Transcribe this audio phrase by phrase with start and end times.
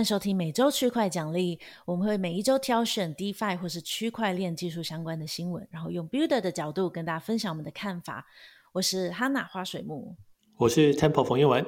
[0.00, 1.60] 欢迎收听每周区块奖励。
[1.84, 8.26] 我们会每一周挑选 DeFi 或是区块链技术相关的新闻，然后用 Builder 的角度跟大家分享我们的看法。
[8.72, 10.16] 我是 Hana 花水木，
[10.56, 11.62] 我是 Temple 冯彦文。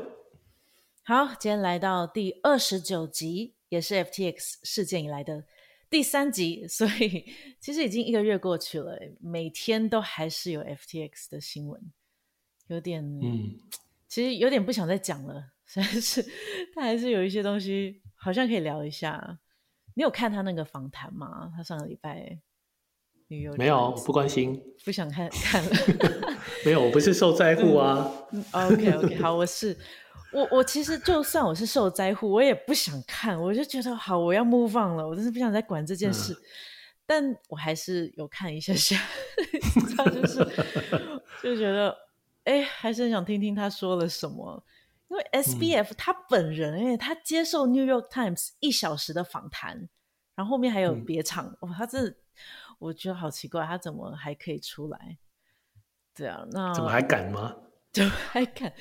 [1.02, 5.44] 好，今天来到第二十九集，也是 FTX 事件以来的
[5.90, 7.30] 第三集，所以
[7.60, 11.78] 其实已经一个月过去了，每天都还是有 FTX 的新闻，
[12.68, 13.58] 有点，嗯，
[14.08, 16.24] 其实有点不想再讲了， 但是
[16.74, 18.00] 他还是有一些东西。
[18.22, 19.40] 好像可以聊一下，
[19.94, 21.52] 你有看他那个访谈吗？
[21.56, 22.38] 他上个礼拜
[23.56, 25.70] 没有，不关心，不想看看了。
[26.64, 28.08] 没有，我不是受灾户啊。
[28.30, 29.76] 嗯、OK OK，好，我是
[30.32, 36.32] 我我其实就算我是受灾户，我也不想看，我就觉得好，我要 move on 了，我真是不想再管这件事。
[36.32, 36.42] 嗯、
[37.04, 38.96] 但我还是有看一下下，
[39.96, 40.38] 他就是
[41.42, 41.96] 就觉得
[42.44, 44.64] 哎，还是很想听听他说了什么。
[45.12, 49.90] 因为 SBF 他本人，因为、嗯、他接受 New York Times 一小时的访谈，
[50.34, 52.14] 然后后面还有别场，哇、嗯哦，他这
[52.78, 55.18] 我觉得好奇怪，他怎么还可以出来？
[56.14, 57.54] 对啊，那怎么还敢吗？
[57.92, 58.72] 怎么还敢？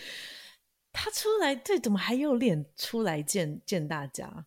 [0.93, 4.45] 他出来，对，怎么还有脸出来见见大家？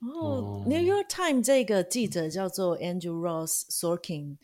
[0.00, 4.38] 然后、嗯、New York Times 这个记者叫做 Andrew Ross Sorkin，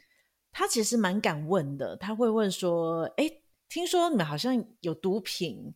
[0.52, 5.74] 他其实蛮敢问的，他会问说：“哎，听说你们好像有毒品？”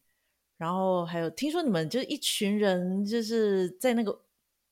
[0.59, 4.20] 然后还有听说你们就是一群人，就是在那个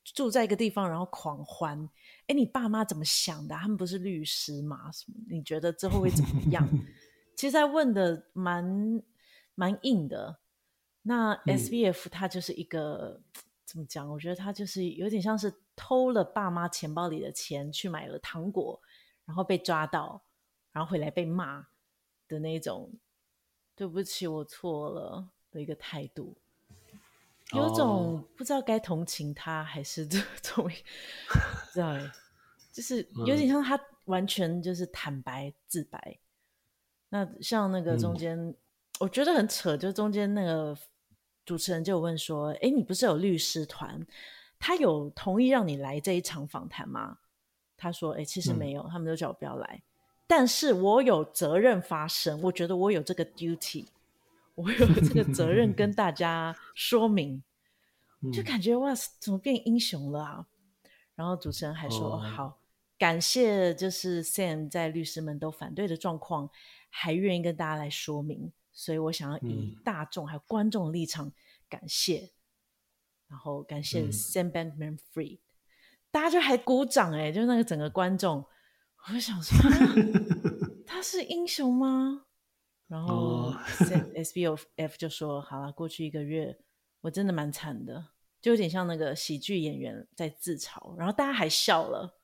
[0.04, 1.88] 住在一个地方，然后狂欢。
[2.26, 3.54] 哎，你爸妈怎么想的？
[3.56, 4.90] 他们不是律师吗？
[4.92, 5.14] 什么？
[5.30, 6.68] 你觉得之后会怎么样？
[7.36, 9.02] 其实在问的蛮
[9.54, 10.40] 蛮硬的。
[11.02, 14.10] 那 SBF 他就是一个、嗯、怎么讲？
[14.10, 18.80] 我觉得他就是有点像是偷了爸妈钱包里的钱去买了糖果，
[19.24, 20.20] 然后被抓到，
[20.72, 21.68] 然后回来被骂
[22.26, 22.92] 的那种。
[23.76, 25.28] 对不起，我错了。
[25.56, 26.34] 的一个态度，
[27.52, 30.68] 有种不知道该同情他还是 这种，
[31.72, 32.10] 知道没
[32.72, 35.98] 就是有点像他完全就是坦白自白。
[36.08, 36.20] 嗯、
[37.08, 38.54] 那像那个中间，嗯、
[39.00, 40.76] 我觉得很扯，就中间那个
[41.46, 44.06] 主持人就有问说：“哎，你不是有律师团？
[44.58, 47.16] 他有同意让你来这一场访谈吗？”
[47.78, 49.82] 他说：“哎，其实没有，嗯、他们都叫我不要来，
[50.26, 53.86] 但是我有责任发声，我觉得我有这个 duty。”
[54.56, 57.42] 我有这个责任跟 大家说明，
[58.32, 60.46] 就感觉哇，怎么变英雄了啊？
[61.14, 62.60] 然后主持人还说：“哦、好，
[62.98, 66.50] 感谢，就是 Sam 在律师们都反对的状况，
[66.90, 71.32] 还愿意跟大家来说明，所以我想要以大众还有观众的立场
[71.68, 72.30] 感谢，嗯、
[73.28, 75.40] 然后感谢 Sam Bankman-Fried，、嗯、
[76.10, 78.44] 大家就还鼓掌哎，就是那个整个观众，
[79.06, 79.56] 我就想说，
[80.86, 82.24] 他是英雄吗？”
[82.88, 83.52] 然后
[84.14, 86.56] S B O F 就说：“好了，过去一个月
[87.00, 88.06] 我真的蛮惨的，
[88.40, 92.16] 就有点像那个喜剧演员在自嘲，然后大家还笑了。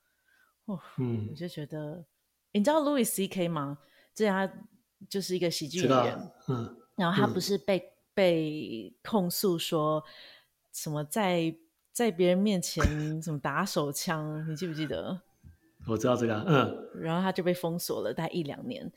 [0.67, 2.05] 哦，嗯，我就觉得，
[2.53, 3.49] 你知道 Louis C.K.
[3.49, 3.79] 吗？
[4.15, 4.55] 这样他
[5.09, 10.05] 就是一个喜剧演员，嗯，然后他不是被、嗯、被控诉说
[10.73, 11.53] 什么在
[11.93, 12.85] 在别人面前
[13.21, 15.21] 什么打手枪，你记不记得？
[15.89, 18.93] 我知道这个，嗯，然后他就被封锁了大概一两年，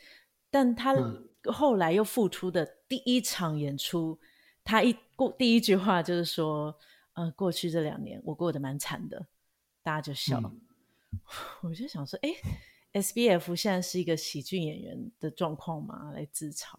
[0.51, 0.93] 但他。
[0.93, 4.19] 嗯后来又复出的第一场演出，
[4.63, 6.75] 他一过第一句话就是说
[7.13, 9.27] ：“呃，过去这两年我过得蛮惨的。”
[9.83, 10.39] 大家就笑。
[10.43, 10.59] 嗯、
[11.63, 12.29] 我就想说：“哎
[12.93, 16.11] ，SBF 现在是一个喜剧演员的状况吗？
[16.13, 16.73] 来自嘲？”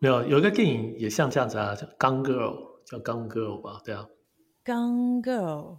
[0.00, 2.54] 没有，有一个电影也像这样子啊，叫《Gone Girl》，
[2.84, 3.80] 叫《Gone Girl》吧？
[3.84, 4.08] 对啊，
[4.72, 5.78] 《Gone Girl》，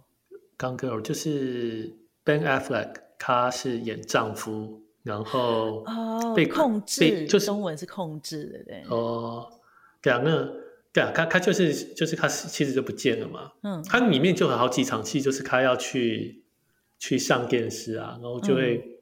[0.56, 1.94] Gone Girl》就是
[2.24, 4.83] Ben Affleck，他是演丈夫。
[5.04, 5.84] 然后
[6.34, 8.84] 被、哦、控制，就是中文是控制的，对。
[8.88, 9.46] 哦，
[10.00, 10.48] 对啊，那
[10.92, 13.52] 对啊，他他就是就是他妻子就不见了嘛。
[13.62, 16.42] 嗯，他里面就有好几场戏，就是他要去
[16.98, 18.98] 去上电视啊，然后就会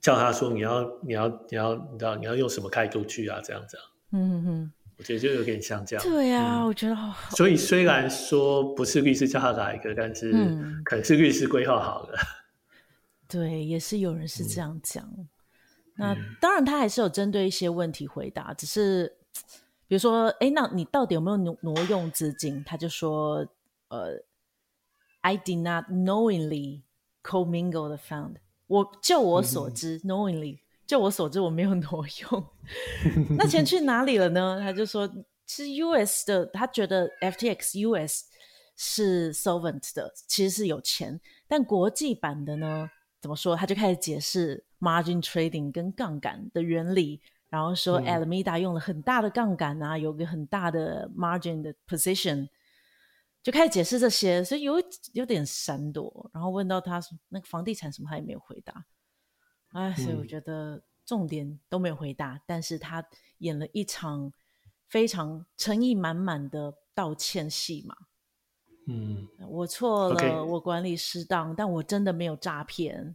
[0.00, 3.82] 叫他说你要、嗯、你要你要你知道你要用什么态度去啊，这样子啊。
[4.12, 6.04] 嗯嗯嗯，我觉得就有点像这样。
[6.04, 7.34] 对啊，嗯、我觉得好。
[7.34, 10.30] 所以虽然说不是律师叫他来的，但是
[10.84, 12.16] 可能是律师规划好的。
[13.30, 15.08] 对，也是有人是这样讲。
[15.16, 15.28] 嗯、
[15.96, 19.16] 那当然，他还是有针对一些问题回答，只是
[19.86, 22.64] 比如说，哎，那你到底有没有挪挪用资金？
[22.64, 23.46] 他就说，
[23.88, 24.22] 呃
[25.20, 26.82] ，I did not knowingly
[27.22, 28.36] commingle the fund。
[28.66, 32.46] 我就我所知、嗯、，knowingly，就我所知，我没有挪用。
[33.36, 34.58] 那钱去哪里了呢？
[34.60, 35.08] 他就说，
[35.46, 38.24] 是 US 的，他觉得 FTX US
[38.76, 42.90] 是 solvent 的，其实是有钱，但国际版的呢？
[43.20, 43.54] 怎么说？
[43.54, 52.48] 他就开始解释 margin trading 跟杠杆的原理，然后说 Alameda 用了很大的杠杆啊，有个很大的 margin 的 position。
[53.42, 54.74] 就开始解释这些，所以有
[55.14, 57.00] 有点闪躲，然后问到他
[57.30, 58.84] 那个房地产什么，他也没有回答。
[59.72, 63.02] 哎，所以我觉得重点都没有回答，嗯、但是他
[63.38, 64.30] 演了一场
[64.88, 67.96] 非常诚意满满的道歉戏嘛。
[68.90, 73.14] 嗯，我错了.我管理失当，但我真的没有诈骗。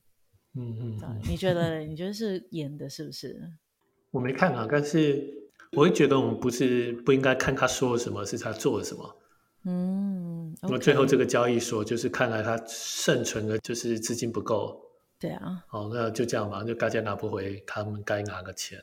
[0.54, 1.80] 嗯嗯，嗯，你觉得？
[1.80, 3.52] 你觉得是演的，是不是？
[4.12, 5.42] 我没看啊，但是。
[5.72, 9.18] 我会觉得我们不是不应该看他说了什么，是他做了什么。
[9.64, 10.78] 嗯，那、okay.
[10.78, 14.80] 最后这个交易所就是看来他剩存的就是资金不够。
[15.20, 15.66] 对啊。
[15.72, 18.82] 哦，那就这样吧，就大家拿不回他们该拿的钱。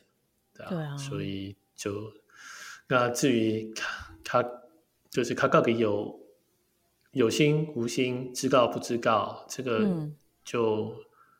[0.53, 0.69] 对啊。
[0.69, 2.13] 对啊，所以就
[2.87, 4.51] 那至于他他
[5.09, 6.15] 就是他到底有
[7.13, 9.79] 有心无心，知道不知道，这个
[10.43, 10.95] 就、嗯、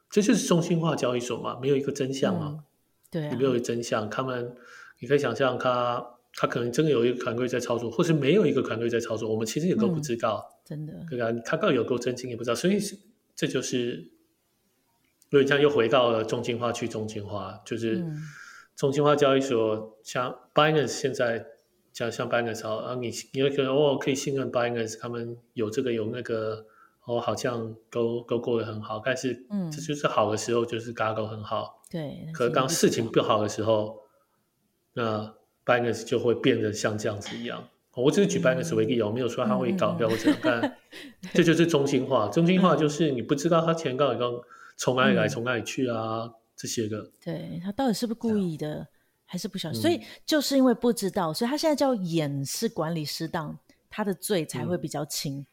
[0.09, 2.55] 这就是中心化交易所嘛，没有一个真相嘛。
[2.57, 2.63] 嗯、
[3.11, 4.55] 对、啊，没有一个真相，他们。
[4.99, 5.95] 你可以想象他，
[6.33, 10.47] 他他可能真的有一个团队在操作，或是没有一个团队在操作，我们其实也都不知道。
[10.49, 12.79] 嗯、真的，对啊，他到底有够真心也不知道，所以
[13.35, 14.09] 这就是，
[15.29, 18.01] 所以这样又回到了中心化去中心化，就是
[18.77, 21.45] 中心化交易所，像 Binance 现在
[21.93, 26.65] 像像 Binance 啊，你你会觉得哦，可以信任 Binance，他们有这个有那个，
[27.05, 31.81] 哦，好像都都过得很好，但是嗯这就是好的时候，就是大家都很好。
[31.89, 34.01] 对、嗯，可是当事情不好的时候。
[34.95, 35.33] 那
[35.65, 37.67] Binance 就会变得像这样子一样。
[37.95, 40.77] 我只是举 Binance 为例，我没有说他会搞标准，但
[41.33, 42.27] 这就是中心化。
[42.27, 44.31] 中心化就是你不知道他钱到底刚
[44.77, 47.09] 从哪里来，从哪里去啊，这些个。
[47.19, 48.87] 对，他到底是不是故意的，
[49.33, 49.81] 还是不小心？
[49.81, 53.57] 所以就是因为不知道，所以他现在叫掩饰管理失当，
[53.89, 55.43] 他的罪才会比较轻。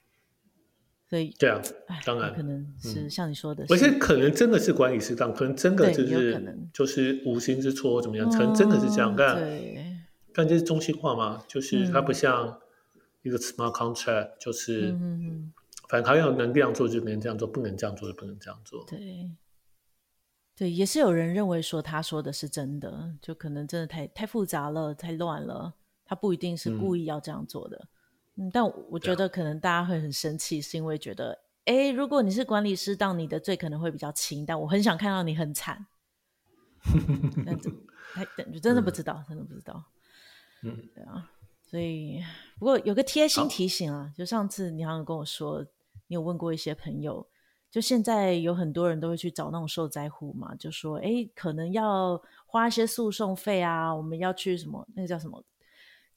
[1.08, 1.62] 所以对啊，
[2.04, 9.14] 当然可能是像你说的，而且可能真的是管理失当，可能真的就是就是无心之错或怎么样，可能真的是这样。
[9.16, 9.42] 但
[10.34, 12.60] 但这是中心化嘛，就是它不像
[13.22, 14.94] 一个 smart contract，就是
[15.88, 18.84] 反正它要能这样做就能这样做，不能这样做就不能这样做。
[18.86, 19.30] 对，
[20.60, 25.72] 对，也是有人认为说他说的是真的，就可能真的太太复杂了，太乱了，
[26.04, 27.88] 他不一定是故意要这样做的。
[28.36, 31.32] 嗯，但我觉得可能大家会很生气，是因为觉得，
[31.64, 34.44] 哎、欸，如果你是管理失当，你的罪可能会比较轻。
[34.44, 35.86] 但我很想看到你很惨。
[37.46, 37.70] 但这
[38.12, 38.26] 还
[38.60, 39.82] 真的不知道、嗯，真的不知道。
[40.62, 41.30] 嗯，对啊。
[41.62, 42.22] 所以，
[42.58, 45.64] 不过有个贴心提醒啊，就上次你好像跟我说，
[46.08, 47.26] 你有问过一些朋友，
[47.70, 55.44] 就现在有很多人都会去找那种受灾户嘛，就说，哎、欸，可能要花一些诉讼费啊，我们要去什么，那个叫什么？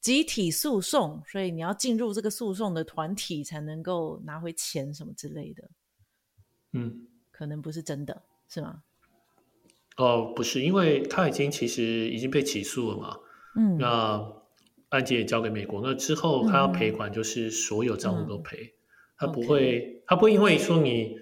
[0.02, 5.70] 集体诉讼，所以你要进入这个诉讼的团体才能够拿回钱什么之类的。
[6.74, 8.82] 嗯，可能不是真的，是吗？
[9.96, 13.18] 哦，不是，因为他已经其实已经被起诉了嘛。
[13.56, 14.34] 嗯，那
[14.90, 18.74] 案件也交给美国，那之后他要赔款，就是所有账户都赔，嗯，
[19.18, 21.16] 他不会，嗯，他不会因为说你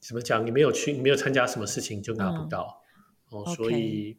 [0.00, 2.82] 怎么讲，你没有去，你没有参加什么事情就拿不到。
[3.30, 4.18] 嗯，哦，所以，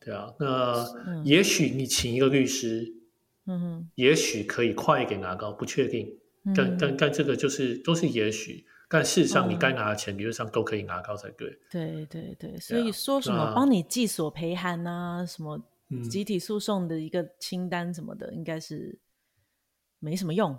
[0.00, 3.00] 对啊，那也许你请一个律师。
[3.46, 11.58] 嗯哼，也许可以快一点拿到，不确定，嗯、但但但这个就是都是也许，但事实上你该拿的钱，理论上都可以拿到才对。
[11.70, 15.62] 对对对，所以说什么帮你寄索赔函啊，什么
[16.10, 18.98] 集体诉讼的一个清单什么的，嗯、应该是
[19.98, 20.58] 没什么用，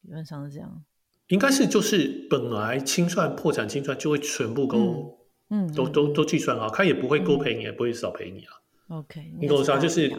[0.00, 0.84] 理论上是这样。
[1.32, 8.52] 应该是就是本来清算破产清算就会全部都嗯都都都计算好，他也不会多赔你，也不会少赔你啊。
[8.88, 10.12] OK，你跟我说就是。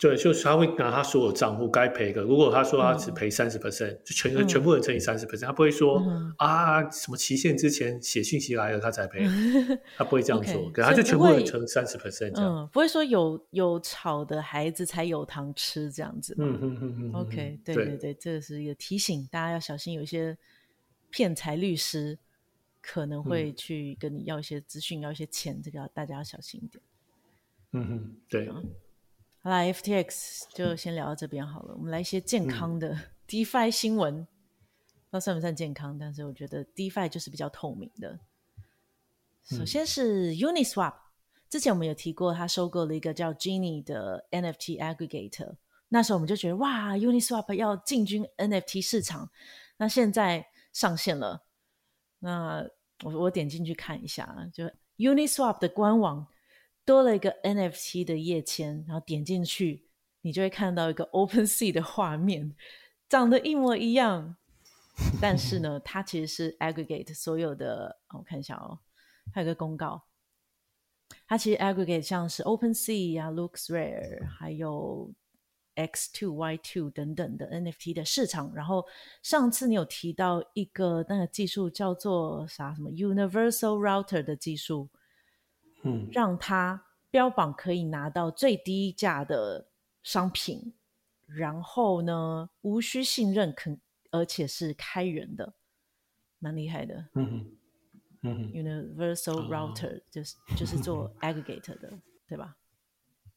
[0.00, 2.20] 对，就是他会拿他所有账户该赔的。
[2.22, 9.24] 如果他说他只赔三十 percent，就全、嗯、全部人乘以三十 percent，他不会说、嗯、啊什么期限之前写讯息来了他才赔，
[9.96, 16.34] 他不会这样说，给、okay, 他就全部人乘三十 percent 这样，嗯，不会说有有吵的孩子才有糖吃这样子。
[16.38, 17.12] 嗯嗯嗯嗯。
[17.14, 20.36] OK，对对对，对，这个是一个提醒，大家要小心，有一些
[21.10, 22.18] 骗财律师
[22.82, 26.82] 可能会去跟你要一些资讯、嗯，要一些钱，这个要大家要小心一点。
[27.72, 28.50] 嗯哼，对。
[29.44, 31.74] 好啦，FTX 就先聊到这边好了。
[31.76, 32.98] 我们来一些健康的
[33.28, 35.98] DeFi 新闻，不知道算不算健康？
[35.98, 38.18] 但是我觉得 DeFi 就是比较透明的。
[39.42, 40.94] 首先是 Uniswap，
[41.50, 45.56] 之前我们有提过，他收购了一个叫 Genie 的 NFT aggregator。
[45.88, 49.30] 那时候我们就觉得哇，Uniswap 要进军 NFT 市场。
[49.76, 51.44] 那现在上线了，
[52.20, 52.66] 那
[53.02, 54.64] 我我点进去看一下，就
[54.96, 56.26] Uniswap 的官网。
[56.84, 59.86] 多了一个 NFT 的页签，然后点进去，
[60.20, 62.54] 你就会看到一个 OpenSea 的画面，
[63.08, 64.36] 长得一模一样。
[65.20, 68.78] 但是呢， 它其实是 aggregate 所有的，我看一下哦，
[69.32, 70.02] 还有个公告，
[71.26, 75.12] 它其实 aggregate 像是 OpenSea 啊、LooksRare，还有
[75.74, 78.52] X two Y two 等等的 NFT 的市场。
[78.54, 78.86] 然后
[79.22, 84.88] 上次你有提到一个那个技术叫做啥什么 Universal Router 的技术，
[85.84, 89.68] 嗯，让他标榜可以拿到最低价的
[90.02, 90.72] 商品，
[91.26, 95.54] 然后呢无需信任肯，而且是开源的，
[96.38, 97.06] 蛮厉害的。
[97.14, 97.56] 嗯哼。
[98.26, 101.92] 嗯，Universal Router、哦、就是就是做 aggregate 的，
[102.26, 102.56] 对吧？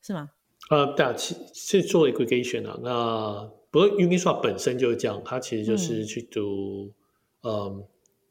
[0.02, 0.32] 是吗？
[0.70, 2.80] 呃，对啊，是是做 aggregation 啊。
[2.82, 6.94] 那不过 Uniswap 本身就是这样，它其实就是去读，
[7.42, 7.88] 嗯，嗯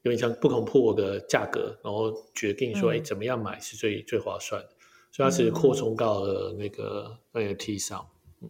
[0.07, 4.69] 有点像不同 pool 的价格，然后决定说，哎、嗯，怎么样买是最最划算的。
[5.13, 8.07] 所以它是扩充到了那个 NFT 上。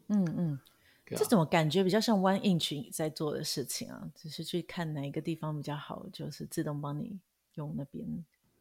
[0.09, 0.59] 嗯嗯，
[1.07, 4.09] 这怎么感觉比较像 One Inch 在做的事情啊？
[4.15, 7.19] 只是去看哪一个地方比较好，就是自动帮你。
[7.57, 8.05] 用那边，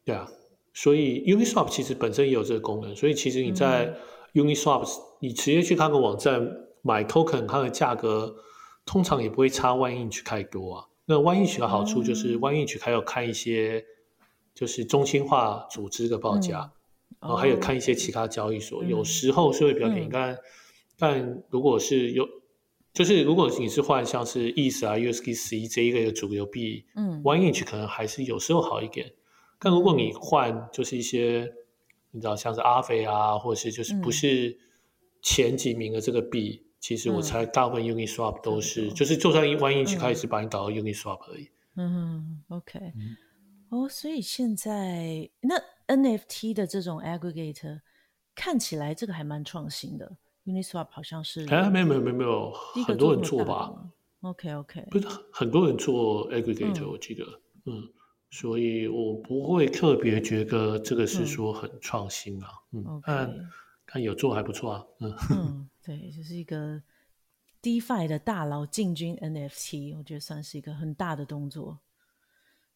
[0.06, 0.26] 对啊，
[0.74, 3.94] 所以 Uniswap 其实本身也有这个功能，所以其实你在
[4.34, 6.42] Uniswap，你直接去看个网站
[6.82, 8.38] 买 token，它的价格
[8.86, 10.88] 通常也不会差 One Inch 太多啊。
[11.06, 13.86] 那 One Inch 的好处就是 One Inch 还有看一些
[14.54, 16.72] 就是中心化组织的报价，
[17.20, 20.38] 然后还有看一些其他交易所，有时候是会比较便宜，但
[20.98, 22.28] 但如果是有。
[22.94, 29.12] 就是如果你是换像是 ETH 啊、USDC 这一类的主流币，嗯，One Inch 可能还是有时候好一点。
[29.60, 31.52] 但如果你换就是一些
[32.12, 34.58] 你知道像是阿飞啊，或者是就是不是
[35.22, 41.50] 前几名的这个币，嗯、其实我猜大部分 Uniswap 都是，嗯、就是就算 One Inch 开始把你导到 Uniswap 而已。
[41.78, 43.18] 嗯，OK，哦、嗯
[43.72, 45.56] ，oh, 所以现在那
[45.88, 47.82] NFT 的这种 aggregator
[48.36, 50.16] 看起来这个还蛮创新的。
[50.46, 52.52] Uniswap 好像是哎，没有没有没有没有，
[52.86, 53.74] 很多人做吧
[54.22, 57.26] ？OK OK，不是很多人做 aggregator，我记得，
[57.66, 57.82] 嗯，
[58.30, 63.36] 所以我不会特别觉得这个是说很创新啊，嗯，看
[63.88, 65.16] 看有做还不错啊，嗯。
[65.32, 66.82] 嗯，对，就是一个
[67.62, 71.80] DeFi 的大佬进军 NFT，我觉得算是一个很大的动作。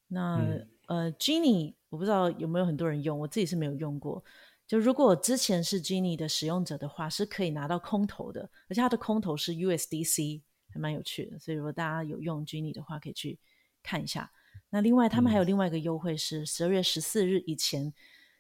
[0.08, 0.40] 那
[0.88, 4.24] 呃，Genie 我不知道有没有很多人用，我自己是没有用过。
[4.68, 11.40] 就如果之前是 Genie 的使用者的话，是可以拿到空投的，而且它的空投是 USDC，还蛮有趣的。
[11.40, 13.40] 所以如果大家有用 Genie 的话，可以去
[13.82, 14.32] 看一下。
[14.70, 17.94] 那另外，他们还有另外一个优惠是十二月十四日以前，嗯、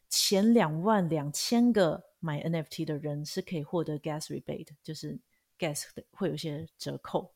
[0.09, 5.19] 前两万两千个买 NFT 的人是可以获得 Gas Rebate，就是
[5.57, 7.33] Gas 会有一些折扣。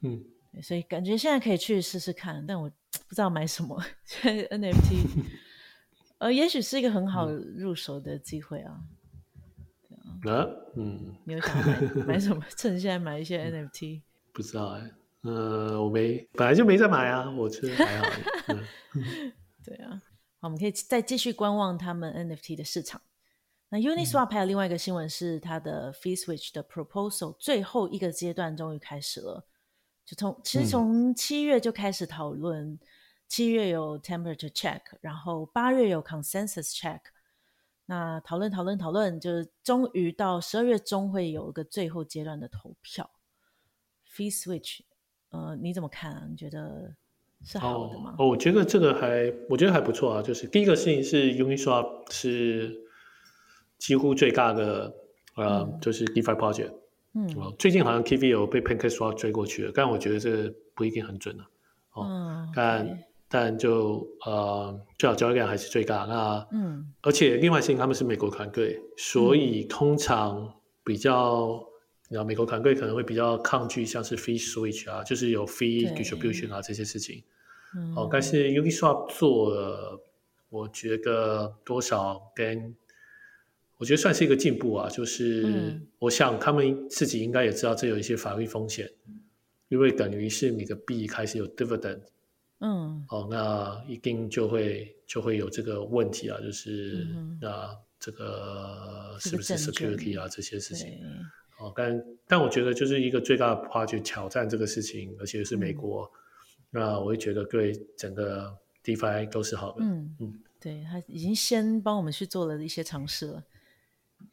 [0.00, 0.24] 嗯，
[0.62, 2.68] 所以感觉现在可以去试试看，但我
[3.08, 3.82] 不知道买什么
[4.22, 5.06] NFT。
[6.18, 8.80] 呃，也许是一个很好入手的机会啊。
[10.24, 12.42] 嗯、啊，嗯，你有想买买什么？
[12.56, 14.00] 趁现在买一些 NFT？
[14.32, 18.06] 不知道哎、欸，呃，我没，本来就没在买啊，我觉得还好。
[18.48, 20.02] 嗯、对啊，
[20.40, 23.00] 好，我们可以再继续观望他们 NFT 的市场。
[23.68, 29.46] 那 Uniswap 还有另外一个新闻是，它的 Fee Switch 的 Proposal 最后一个阶段终于开始了，
[30.04, 32.72] 就从其实从七月就开始讨论。
[32.72, 32.78] 嗯
[33.28, 37.00] 七月有 temperature check，然后八月有 consensus check，
[37.86, 43.10] 那讨论讨论讨论，就是终于到十二月中会有一个最后阶段的投票。
[44.08, 44.82] Fee switch，
[45.30, 46.26] 呃，你怎么看啊？
[46.30, 46.94] 你觉得
[47.42, 48.14] 是好的吗？
[48.16, 50.22] 哦，我觉得这个还，我觉得还不错啊。
[50.22, 52.85] 就是第一个事情是 Uniswap 是
[53.78, 54.94] 几乎最大的，
[55.36, 56.72] 呃，嗯、就是 DeFi project。
[57.14, 57.28] 嗯，
[57.58, 61.46] 最近好像 KV 有被 PancakeSwap 追过去了，但我觉得这不一定很准啊。
[61.92, 62.98] 哦，嗯、但。
[63.28, 66.04] 但就呃，最好交易量还是最大。
[66.04, 70.54] 那嗯，而且另外是因为他们是美国团队，所以通常
[70.84, 71.60] 比较，
[72.08, 77.20] 然后、嗯、美国团队可能会比较抗拒像是 fee switch 啊，就是有 fee distribution 啊对这些事情。
[77.76, 80.00] 嗯，哦，但是 Uniswap 做了，
[80.48, 82.76] 我觉得多少跟
[83.78, 84.88] 我觉得算是一个进步啊。
[84.88, 88.90] 就是我想他们自己应该也知道这有一些法律风险，
[89.68, 92.00] 因为等于是你的币开始有 dividend。
[92.60, 97.68] 嗯，哦，那一定就会就会有这个问题啊，就是、嗯、那
[98.00, 100.98] 这个是不是 security 啊这些事情？
[101.58, 106.10] 哦，但但我觉得就是一个最大的 project 挑战这个事情，而且是美国，嗯、
[106.70, 109.78] 那我会觉得对整个 DeFi 都是好的。
[109.80, 113.44] 嗯嗯，对，他已经先帮我们去做了一些尝试了。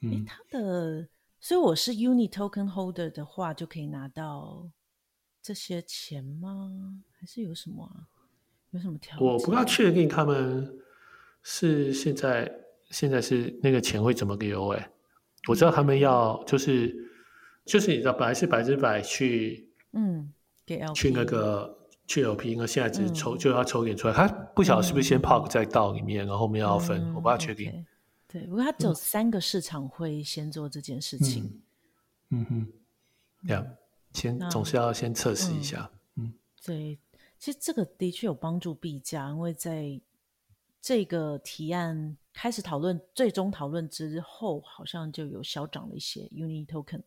[0.04, 1.08] 嗯，他的，
[1.40, 4.70] 所以我是 Uni Token Holder 的话，就可以拿到
[5.42, 7.02] 这些钱吗？
[7.20, 8.08] 还是有什么啊？
[8.72, 9.28] 有什么条件？
[9.28, 10.78] 我不要确定他们
[11.42, 12.52] 是现在
[12.90, 14.92] 现在是那个钱会怎么流哎、欸，
[15.48, 16.96] 我知道他们要就是、嗯、
[17.66, 20.34] 就是你知道本来是百分之百去嗯
[20.66, 27.86] 给去那个去 LP，那现在只是抽、嗯、就要抽点出来，他不晓得是不是先 park 在道里面，嗯、然后后面要分，嗯、我不要确定。
[28.34, 31.62] 对，不过他只有三个市场会先做这件事情。
[32.30, 32.74] 嗯，嗯哼。
[33.46, 33.78] 这样
[34.14, 35.92] 先总是要先测试一下。
[36.16, 36.34] 嗯，嗯
[36.66, 36.98] 对，
[37.38, 40.02] 其实这个的确有帮助币价，因为在
[40.82, 47.04] 这个提案开始讨论、最终讨论之后，好像就有小涨了一些 Uni Token，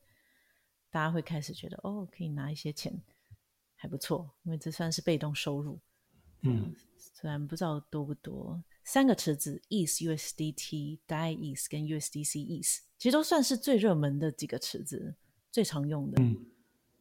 [0.91, 3.03] 大家会开始觉得哦，可以拿一些钱，
[3.75, 5.81] 还不错，因为这算是被动收入。
[6.43, 8.63] 嗯，虽然不知道多不多。
[8.87, 15.17] 三个池子：ETH、USDT、DAI ETH 跟 USDC ETH，其实都算是最热门的几个池子，
[15.51, 16.23] 最常用的。
[16.23, 16.47] 嗯，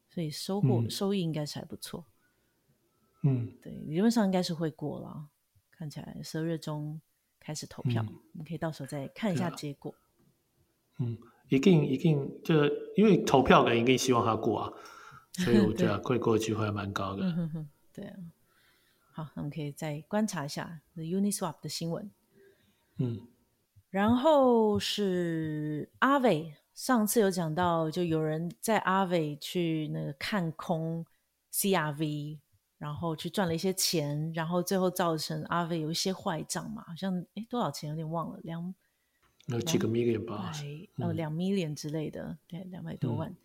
[0.10, 2.04] 所以收获、嗯、收益应该是还不错。
[3.22, 5.30] 嗯，对，理论上应该是会过了。
[5.70, 7.00] 看起来十二月中
[7.40, 9.94] 开始投票，嗯、我们可以到时候再看一下结果。
[10.98, 11.16] 嗯，
[11.50, 12.66] 一定一定，就
[12.96, 14.74] 因为投票的人一定希望他过啊，
[15.34, 17.32] 所以 我觉得会过的机会还蛮高的。
[17.94, 18.18] 对啊。
[19.16, 22.12] 好，那我们可以再观察一下 The Uniswap 的新闻。
[22.98, 23.26] 嗯，
[23.90, 31.06] 然后是 Aave，上次有讲到，就有人在 Aave 去那个看空
[31.54, 32.40] CRV，
[32.78, 38.76] 然后去赚了一些钱，然后最后造成 Aave 有一些坏账嘛，好像哎多少钱有点忘了，两
[39.46, 40.52] 有几个 million 吧，
[40.98, 43.38] 呃两 million 之类的，对，两百多万，嗯、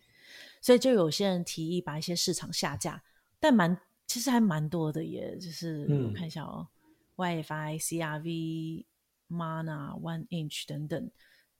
[0.59, 3.01] 所以就有些人提议把一些市场下架，
[3.39, 3.79] 但蛮。
[4.11, 6.67] 其实还蛮多的耶，就是我看一下哦、
[7.15, 8.83] 嗯、，YFI、CRV、
[9.29, 11.09] Mana、One Inch 等等，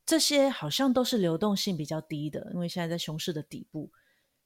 [0.06, 3.90] 这些好像都是流动性比较低的，因为现在在熊市的底部，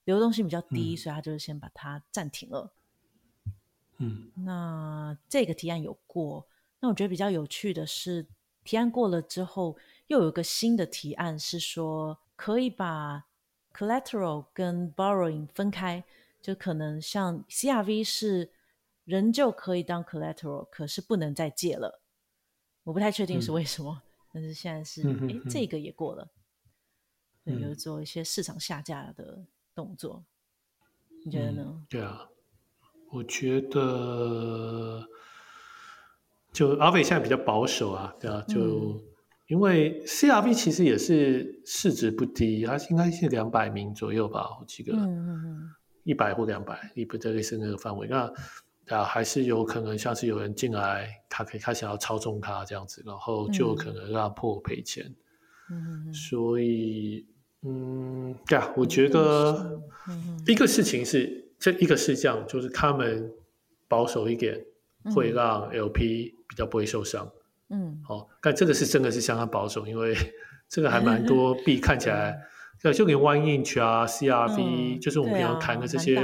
[0.04, 2.72] 流动性比较低，嗯、所以他就是先把它暂停了。
[3.98, 6.46] 嗯，那这个提案有过，
[6.82, 8.28] 那我觉得比较有趣的是，
[8.64, 13.26] 提案过了之后，又有一个新的提案是说，可以把
[13.74, 16.04] collateral 跟 borrowing 分开。
[16.46, 18.52] 就可能像 CRV 是
[19.04, 22.04] 仍旧可以当 collateral，可是不能再借了。
[22.84, 26.30] 我不太确定是为什么，嗯、但是现在是哎、这个也过了，
[27.46, 30.24] 嗯、有做一些市场下架的动作。
[31.10, 31.84] 嗯、你觉得呢？
[31.90, 32.30] 对啊，
[33.10, 35.04] 我觉得
[36.54, 39.04] 就 Aave 现在比较保守啊，对啊，就、嗯、
[39.48, 44.94] 因为 CRV 其实也是市值不低，它应该是两百名左右吧，我记得。
[44.94, 45.76] 嗯嗯嗯。
[46.06, 48.32] 一百或两百，你不这是那个范围，那
[48.96, 55.14] 啊还是有可能像是有人进来，他可以他想要操纵他这样子，然后就可能让破赔钱。
[55.72, 57.26] 嗯，所以
[57.64, 59.82] 嗯，对啊，我觉得
[60.46, 63.32] 一个事情是这一个是这样，就是他们
[63.88, 64.64] 保守一点，
[65.16, 67.28] 会让 LP 比较不会受伤。
[67.70, 70.16] 嗯，好，但这个是真的是相当保守，因为
[70.70, 72.40] 这个还蛮多 币看起来。
[72.86, 76.22] 对，就连 One Inch 啊，CRV，、嗯、就是我们平常谈的这些，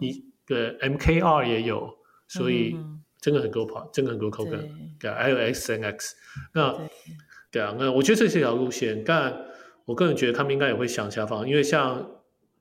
[0.00, 1.88] 一对 MKR 也有，
[2.26, 2.76] 所以
[3.20, 4.68] 真的很多跑，真的很多 Token，
[4.98, 6.10] 对，还有 XNX，
[6.52, 6.90] 那对，
[7.52, 9.32] 对啊，那我觉得这是一条路线，但
[9.84, 12.10] 我个人觉得他们应该也会想下方，因为像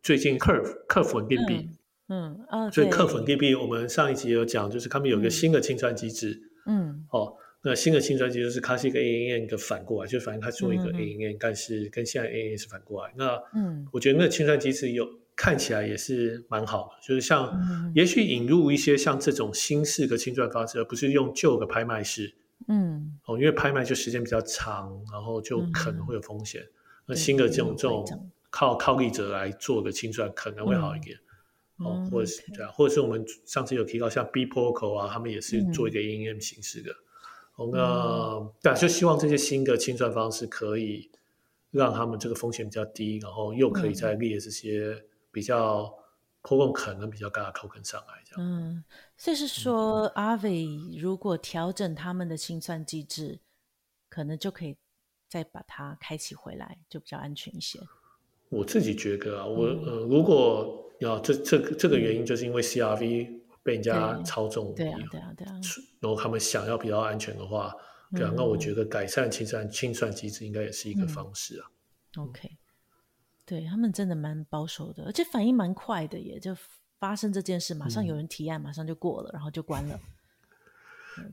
[0.03, 1.71] 最近 Curve Curve 稳定币，
[2.07, 7.33] 嗯，嗯哦、所以 Curve 稳定币，我们上一集有讲，就是他们有一个新的清算机制，嗯，哦。
[7.61, 13.13] 那新的清算机就是它是一个 ANN 的反过来，就反正它做一个 ANN，、嗯、但是跟现在 ANN 是反过来。
[13.17, 22.33] 那嗯，我觉得那个清算机制有看起来也是蛮好的，就是像、嗯、也许引入一些像这种新式的清算方式，而不是用旧的拍卖式。
[22.69, 26.61] 嗯，哦，因为拍卖就时间比较长，然后就可能会有风险。
[26.61, 26.71] 嗯、
[27.07, 31.17] 那新的这种这种靠靠利者来做的清算可能会好一点。
[31.79, 36.93] 嗯、哦，或者是对啊，或者是我们上次有提到像 B Protocol 啊，他们也是做一个 ANN 形式的。
[37.59, 41.11] 嗯那对，就希望这些新的清算方式可以
[41.71, 45.93] 让他们这个风险比较低，然后又可以再列这些比较
[46.41, 48.41] 波动可能比较高的 token 上来，这样。
[48.41, 48.83] 嗯，
[49.17, 53.39] 所以是说 Aave 如果调整他们的清算机制，
[54.07, 54.77] 可能就可以
[55.27, 57.79] 再把它开启回来，就比较安全一些。
[58.47, 63.38] 我自己觉得啊，我呃，如果要这这这个原因，就是因为 CRV。
[63.63, 65.53] 被人家操纵，对啊，对啊，对啊。
[65.99, 67.73] 然后他们想要比较安全的话，
[68.15, 71.71] 对啊，那我觉得改善清算清算机制应该也是一个方式啊。
[72.17, 72.57] OK，
[73.45, 76.55] 对他们真的蛮保守的，而且反应蛮快的，也就
[76.99, 79.99] 发生这件事，马上有人提案，马上就过了，然后就关了。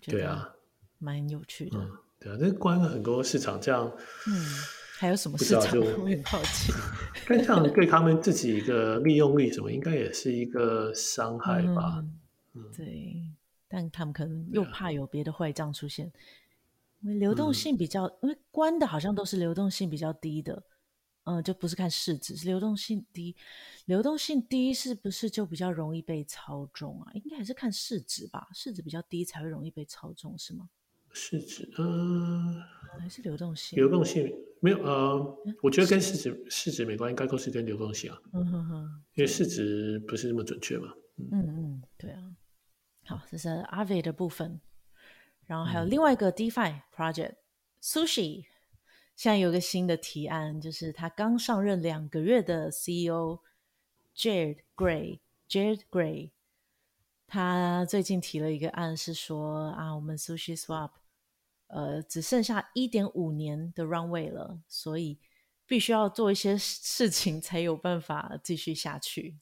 [0.03, 0.55] 对啊，
[0.99, 1.79] 蛮有趣的。
[2.19, 3.91] 对啊，那关了很多市场，这样，
[4.27, 4.47] 嗯，
[4.99, 5.79] 还有什么市场？
[6.01, 6.73] 我很好奇。
[7.29, 12.05] 但这样对他们自己一个利用率什么，应该也是一个伤害吧。
[12.55, 13.23] 嗯对，
[13.69, 16.11] 但他们可能又怕有别的坏账出现，
[17.01, 20.63] 因为流动性比较，因为关的好像都是流动性比较低的，
[21.25, 23.37] 嗯，就不是看市值，是流动性低，
[23.85, 27.13] 流动性低是不是就比较容易被操纵啊？
[27.13, 30.71] 应该还是看市值吧，市值比较低才会容易被操纵，是吗？
[31.19, 33.75] 市值，嗯、呃，还是流动性？
[33.75, 38.21] 流动性没有，呃，我觉得跟市值市值没关系，应该都是跟流动性啊。
[38.35, 40.93] 嗯哼哼，因为市值不是那么准确嘛。
[41.33, 42.37] 嗯嗯，对啊。
[43.07, 44.61] 好，这是 Aave 的部分，
[45.47, 47.37] 然后还有另外一个 DeFi project、嗯、
[47.81, 48.45] Sushi，
[49.15, 53.41] 现在有个新的提案，就是他刚上任两个月的 CEO
[54.15, 56.33] Jared Gray，Jared Gray。
[57.29, 60.91] 他最近提了一个案，是说啊，我们 Sushi Swap，
[61.69, 65.19] 呃，只剩下一点五年的 runway 了，所以
[65.67, 69.37] 必须要做一些事 情才有办法继续下去。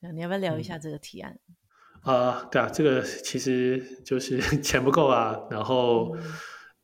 [0.00, 1.38] 那你要不要聊一下这个提案？
[2.02, 5.38] 啊、嗯呃，对啊，这个其实就是 钱不够啊。
[5.50, 6.14] 然后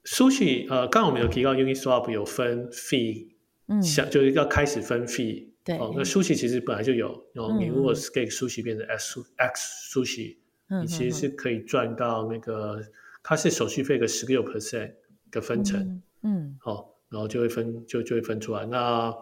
[0.05, 3.35] Sushi，呃，刚刚我们有提到 Uniswap 有分 fee，
[3.67, 5.51] 嗯，想就是要开始分 fee。
[5.63, 10.39] 对哦，那 Sushi 其实本来就有，然后你如果是给 Sushi 变成 S X Sushi，
[10.81, 12.81] 你其实是可以赚到那个，
[13.23, 14.95] 它是手续费的十六 percent
[15.31, 18.67] 的分成，嗯，嗯，哦，然后就会分就就会分出来。
[18.67, 19.15] 那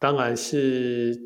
[0.00, 1.18] 当然是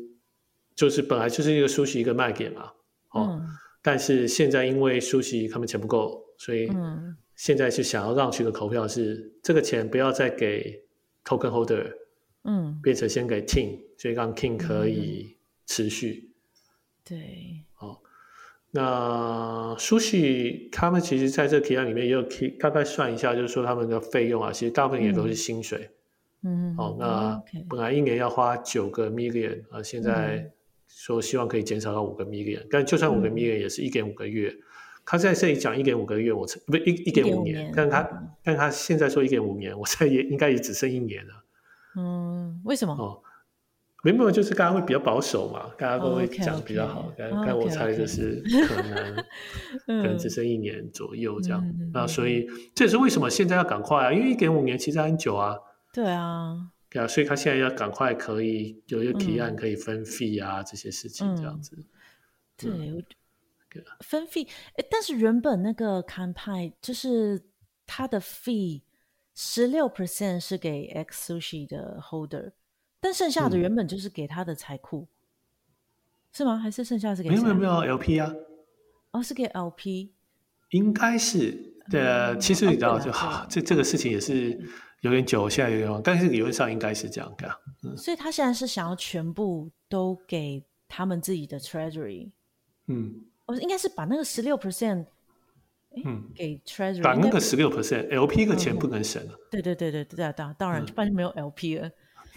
[0.75, 2.71] 就是本来就是一个 Sushi 一个卖点嘛，
[3.11, 3.47] 哦，嗯、
[3.81, 6.69] 但是现在因为 Sushi 他们钱不够，所以
[7.35, 10.83] 现在是想要让去的投票是这个钱不要再给
[11.23, 11.93] Token Holder。
[12.45, 16.31] 嗯，变成先给 king，所以让 king 可以持续。
[16.31, 16.33] 嗯、
[17.03, 17.68] 对，好，
[18.71, 25.89] 那 Sushi 他们其实在这个提案里面也有提，大概算一下，就是说他们的费用啊，其实大部分也都是薪水。
[26.43, 30.51] 嗯，好，那本来一年要花九个 million 啊，现在
[30.87, 34.53] 说希望可以减少到五个 million，但就算五个 million 也是一点五个月。
[35.05, 38.07] 他在这里讲一点五个月，我不一一点五年，但他
[38.43, 41.33] 但他现在说一点五年，我猜也应该也只剩一年了。
[41.97, 42.93] 嗯，为什么？
[42.93, 43.19] 哦，
[44.01, 47.11] 没有，就是大家会比较保守嘛，大家都会讲比较好。
[47.17, 49.15] 但但我猜就是 可能
[49.85, 51.61] 可能只剩一年左右这样。
[51.93, 55.57] 那所以这也是为什么现在要赶快啊，因为一点五年其实很久啊。
[55.91, 61.77] 对啊，对啊，所以他现在要赶快可以有一个提案可以分 fee 啊这些事情这样子。
[62.55, 62.69] 对，
[63.99, 64.47] 分 fee，
[64.89, 67.41] 但是原本那个 campaign 就是
[67.85, 68.81] 他的 fee。
[69.41, 72.51] 十六 percent 是给 X Sushi 的 holder，
[72.99, 75.71] 但剩下的原本就是给他的财库，嗯、
[76.33, 76.57] 是吗？
[76.57, 77.29] 还是剩下是给？
[77.29, 78.33] 没有没有没有 LP 啊？
[79.11, 80.11] 哦，是给 LP，
[80.71, 81.51] 应该是
[81.89, 82.01] 对。
[82.01, 84.59] 嗯、其实你知道就好，这这个事情也是
[85.01, 87.47] 有点久，现在有点忘，但是理论上应该是这样的。
[87.83, 92.29] 嗯，所以他现在是想要全部都给他们自己的 treasury。
[92.87, 95.05] 嗯，我应该是把那个十六 percent。
[96.05, 99.33] 嗯，给 Treasury 把那个十六 percent，LP 的钱不能省了。
[99.49, 101.89] 对对对对对，当当然，不然就没有 LP 了。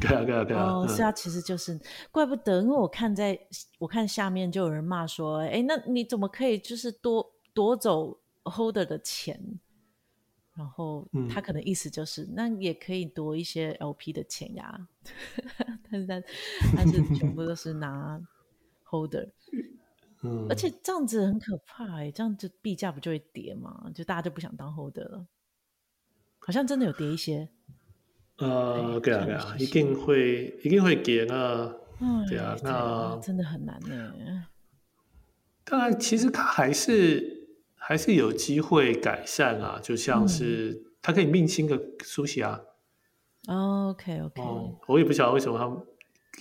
[0.02, 0.72] 对啊对啊对啊。
[0.72, 3.38] 哦，是啊，其实就是怪不得，因为我看在
[3.78, 9.58] 我看下面就有人骂说，哎，那你怎么可以就是夺夺走 Holder 的钱？
[10.54, 14.86] 然后他可能意思就是，那也可以夺一些 LP 的钱呀。
[15.90, 16.20] 但是他
[16.76, 18.20] 他是全部都是拿
[18.90, 19.30] Holder。
[20.24, 23.90] 嗯，而且这样子很可怕哎，这样子币价不就会跌嘛？
[23.94, 25.26] 就大家就不想当 holder 了，
[26.38, 27.48] 好像真的有跌一些。
[28.38, 31.72] 呃，对啊，对啊，一定会，一定会跌啊。
[32.00, 34.46] 嗯，对啊，那真的很难呢。
[35.64, 42.60] 当然，其实它还是还是有机会改善啊，就像是它可以命新个 Sushi 啊。
[43.46, 44.42] OK OK，
[44.88, 45.78] 我也不晓得为什么他们。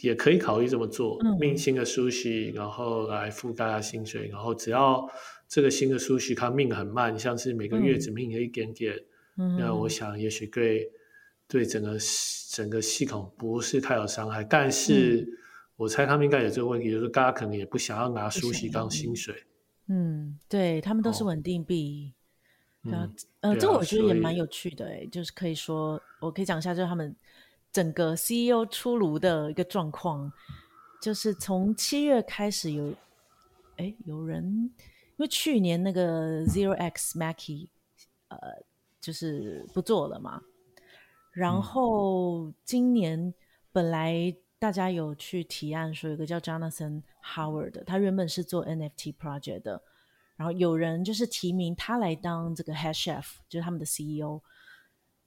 [0.01, 5.05] 也可以考虑这么做，命新的 Sushi，然后来覆盖他薪水，然后只要
[5.49, 8.97] 这个新的 Sushi 它命很慢，像是每个月只命了一点点，
[9.37, 10.89] 嗯、那我想也许对
[11.51, 11.97] 对整个
[12.49, 14.43] 整个系统不是太有伤害。
[14.43, 15.27] 但是
[15.75, 19.35] 我猜他们应该有这个问题，就是大家可能也不想要拿 Sushi 当薪水。
[19.87, 22.13] 嗯，对他们都是稳定币。
[22.83, 23.11] 哦、对啊，
[23.41, 27.15] 呃，这个我觉得也蛮有趣的诶，就是可以说我可以讲一下，就是他们。
[27.73, 30.29] 整个 CEO 出炉的一个状况，
[31.01, 32.93] 就是从七月开始有，
[33.77, 37.69] 哎，有人因为去年那个 Zero X Mackey，
[38.27, 38.37] 呃，
[38.99, 40.41] 就是不做了嘛，
[41.31, 43.33] 然后今年
[43.71, 49.81] 本来大家有去提案说有个叫 Jonathan Howard 的，他原本是做 NFT project 的，
[50.35, 54.41] 然后有人就是提名他来当这个 Head Chef，就是他们的 CEO。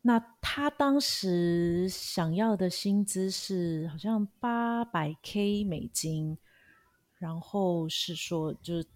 [0.07, 6.37] 那他当时想要的薪资是好像八百 K 美金，
[7.19, 8.87] 然后是说就是，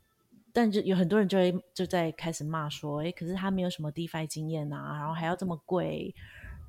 [0.53, 6.15] 但就有很多人就会就在开始骂说，哎，可是他没有什么 DeFi 经验啊，然后还要这么贵，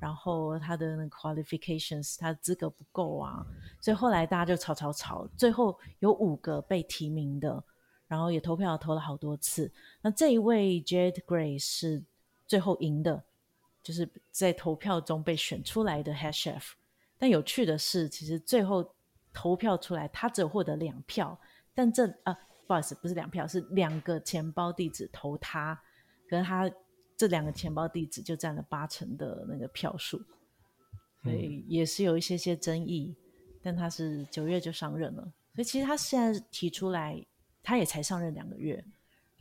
[0.00, 3.46] 然后他的那个 qualifications 他的资格不够啊，
[3.80, 7.62] 所以后来大家就吵吵吵，最后有五个被提名的，
[8.08, 12.02] 然后也投票投了好多次，那这一位 Jared Gray 是
[12.48, 13.22] 最后赢的。
[13.82, 16.72] 就是在投票中被选出来的 head chef。
[17.16, 18.94] 但有趣的是，其实最后
[19.32, 21.40] 投票出来，他只有获得两票。
[21.74, 25.74] 但这啊，不好意思，不是两票，是两个钱包地址投他，
[26.28, 26.70] 可是他
[27.20, 30.24] 这两个钱包地址就占了八成的那个票数，
[31.22, 33.14] 所以也是有一些些争议。
[33.14, 35.22] 嗯、但他是九月就上任了，
[35.54, 37.22] 所以其实他现在提出来，
[37.62, 38.82] 他也才上任两个月，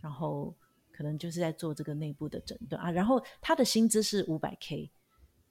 [0.01, 0.53] 然后
[0.91, 2.91] 可能就是在做这个内部的诊断啊。
[2.91, 4.91] 然后他的薪资是五百 K。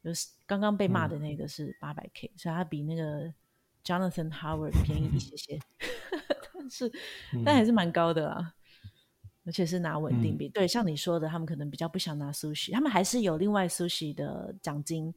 [0.05, 3.35] 就是刚刚被骂的那个是八百 K，所以他比那个
[3.85, 5.59] Jonathan Howard 便宜一些些，
[6.55, 6.93] 但是
[7.45, 8.55] 但还是蛮高的啊，
[9.49, 10.47] 而且是拿稳定币。
[10.47, 15.13] 嗯、对，像你说的，他们可能比较不想拿 Sushi，他们还是有另外 Sushi 的奖金，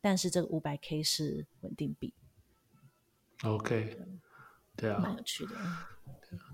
[0.00, 2.12] 但是这个五百 K 是稳定币。
[3.44, 3.98] OK，
[4.74, 5.52] 对啊，蛮有趣的。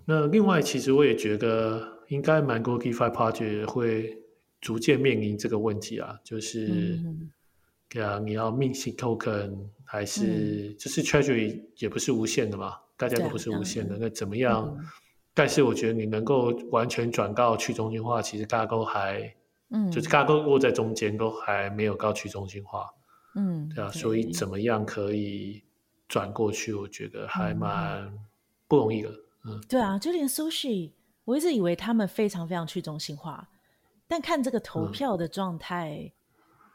[0.05, 4.19] 那另外，其实我也觉得，应该蛮多 DeFi Project 会
[4.61, 7.01] 逐渐面临这个问题啊，就是。
[7.05, 7.31] 嗯
[7.93, 14.75] 对啊，你要 mint token 还是、嗯、就是 treasury 也不是无限的嘛，大家都不是无限的，那怎么样？
[14.79, 14.87] 嗯、
[15.35, 19.35] 但是我觉得你能够完全转到去中心化，其实大家都还，
[19.71, 22.91] 嗯，就是大家都落在中间，都还没有到去中心化，
[23.35, 25.63] 嗯，对啊，所以怎么样可以
[26.09, 26.73] 转过去？
[26.75, 28.13] 我觉得还蛮
[28.69, 29.11] 不容易的，
[29.45, 30.93] 嗯，对啊，就连 Sushi，
[31.25, 33.49] 我一直以为他们非常非常去中心化，
[34.07, 35.99] 但看这个投票的状态。
[36.07, 36.13] 嗯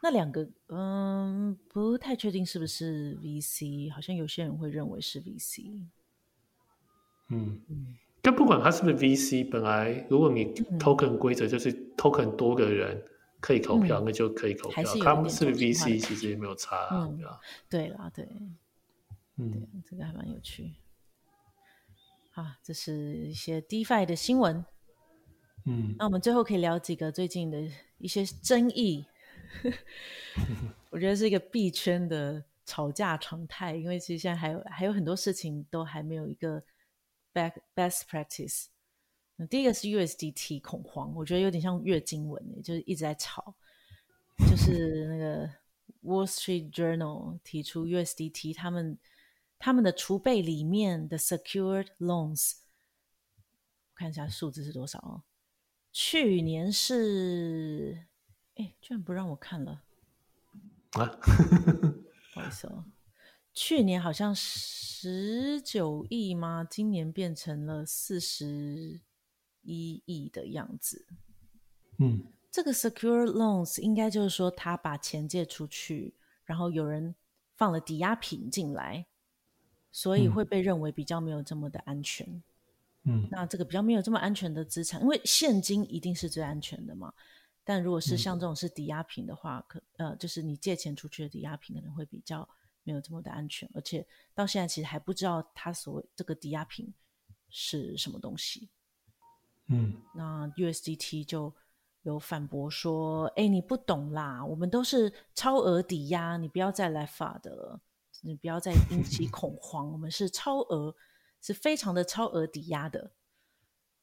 [0.00, 5.88] 那两个，嗯，不太确定是不是 VC，好像有些人会认为是 VC。
[7.30, 7.96] 嗯嗯，
[8.28, 13.02] 但不管他是不是 VC，本来如果你 token 规则就是 token 多个人
[13.40, 14.84] 可以投票，嗯、那就可以投票。
[15.02, 17.18] 他们是不是 VC，其实也没有差、啊嗯，
[17.70, 18.28] 对啦，对，
[19.36, 20.74] 嗯，对，这个还蛮有趣。
[22.34, 24.62] 啊，这是一些 DeFi 的新闻。
[25.64, 27.58] 嗯，那我们最后可以聊几个最近的
[27.96, 29.06] 一些争议。
[30.92, 36.62] 我觉得是一个币圈的吵架常态，因为其实现在还有还有很多事情都还没有一个
[37.32, 38.66] back best practice。
[39.36, 43.54] 那第一个是 USDT 恐慌，我觉得有点像月经文，就是一直在吵。
[44.48, 45.46] 就是那个
[46.02, 48.98] Wall Street Journal 提出 USDT 他们
[49.58, 52.58] 他们的储备里面的 secured loans，
[53.90, 55.22] 我看一下数字是多少哦，
[55.92, 58.06] 去年是。
[58.54, 59.84] 哎，居然不让我看了
[60.92, 61.06] 啊！
[62.34, 62.84] 不好意思哦，
[63.60, 66.64] 去年好像十九亿吗？
[66.70, 69.00] 今年变成了四十
[69.62, 71.04] 一亿的样子。
[71.98, 77.16] 嗯，这个 secure loans 应该就是说他把钱借出去，然后有人
[77.56, 79.08] 放了抵押品进来，
[79.90, 82.40] 所以会被认为比较没有这么的安全。
[83.02, 87.12] 嗯，那这个比较没有这么安全的资产，因为现金一定是最安全的嘛。
[87.64, 92.48] 但如果是像这种是抵押品的话，嗯、可呃，就是你借钱出去的抵押品可能会比较
[92.88, 96.90] 没有这么的安全，而且到现在其实还不知道他所谓这个抵押品
[97.50, 98.70] 是什么东西。
[99.66, 101.54] 嗯，那 USDT 就
[102.04, 107.80] 有反驳说：“哎，你不懂啦，我们都是超额抵押，你不要再来法的了，
[108.22, 110.96] 你不要再引起 恐慌，我们是超额，
[111.42, 113.12] 是非常的超额抵押的。”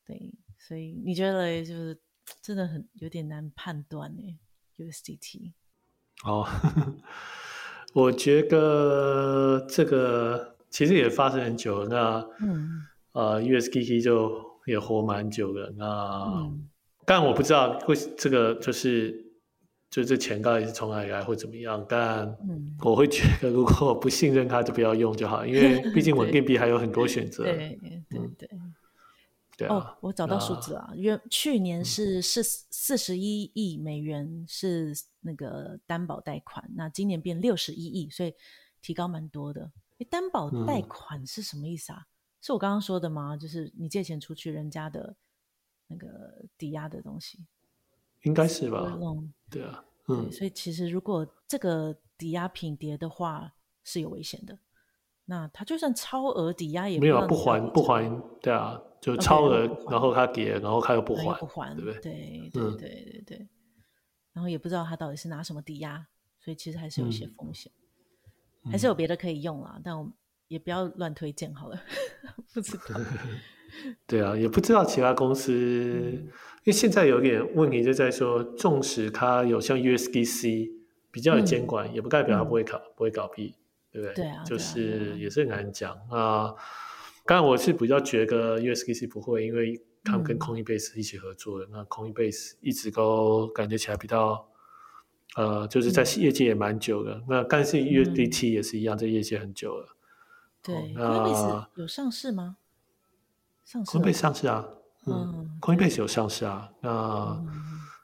[0.05, 1.99] 对，所以你觉得就是？
[2.41, 4.39] 真的很有点难判断呢
[4.77, 5.53] ，USDT。
[6.23, 6.43] 哦
[7.95, 11.87] 我觉得这个其实也发生很久了。
[11.87, 12.81] 那嗯，
[13.13, 14.33] 呃，USDT 就
[14.65, 15.73] 也活蛮久的。
[15.77, 15.85] 那，
[16.25, 16.67] 嗯、
[17.05, 19.15] 但我不知道会这个就是
[19.89, 21.85] 就这钱到底是从哪里来或怎么样。
[21.87, 22.35] 但
[22.83, 27.45] 我会觉得，如果我不信任它，就不要用就好，因为毕竟稳定币还有很多选择。
[27.45, 28.19] 对对对。
[28.37, 28.49] 对
[29.57, 38.33] 对对啊、哦，我找到数字啊，原去年是是四十一亿美元是那个担保贷款，那今年变六十一亿，所以
[38.81, 39.71] 提高蛮多的。
[39.99, 41.99] 诶，担保贷款是什么意思啊？
[41.99, 42.07] 嗯、
[42.41, 43.37] 是我刚刚说的吗？
[43.37, 45.15] 就是你借钱出去，人家的
[45.87, 47.39] 那个抵押的东西，
[48.23, 48.97] 应该是吧？
[49.49, 53.53] 对啊，嗯对，所以其实如果这个抵押品跌的话，
[53.85, 54.59] 是有危险的。
[55.25, 58.81] 那他就算超额抵押也没有不还不还，对啊。
[59.01, 61.99] 就超额，okay, 然后他跌，然后他又不还，不还，对不对？
[62.01, 63.37] 对对对对对。
[63.37, 63.49] 嗯、
[64.33, 66.03] 然后也不知道他到底是拿什么抵押，
[66.39, 67.71] 所以其实还是有一些风险，
[68.63, 69.79] 嗯、还是有别的可以用啦。
[69.83, 70.11] 但我
[70.47, 71.79] 也不要乱推荐好了，
[72.51, 72.99] 不知道。
[74.07, 76.31] 对啊，也不知道其他公司，嗯、因
[76.65, 80.71] 为现在有点问题就在说，纵使它有像 USDC
[81.11, 83.53] 比较有监管，嗯、也不代表它不会搞、嗯、不会倒闭，
[83.95, 84.15] 对不对？
[84.15, 86.53] 对啊，就是也是很难讲啊。
[87.25, 91.65] 当然，我是比较觉得 USDC 不会，因为他们跟 Coinbase 一起合作的。
[91.67, 94.45] 嗯、那 Coinbase 一直都感觉起来比较
[95.37, 97.13] 呃，就是在业界也蛮久的。
[97.15, 99.95] 嗯、那但是 USDT 也是一样，在、嗯、业界很久了。
[100.61, 102.57] 对，那 Coinbase 有上市吗？
[103.63, 104.67] 上市？Coinbase 上市啊，
[105.07, 106.69] 嗯，Coinbase 有上市啊。
[106.81, 107.47] 那、嗯、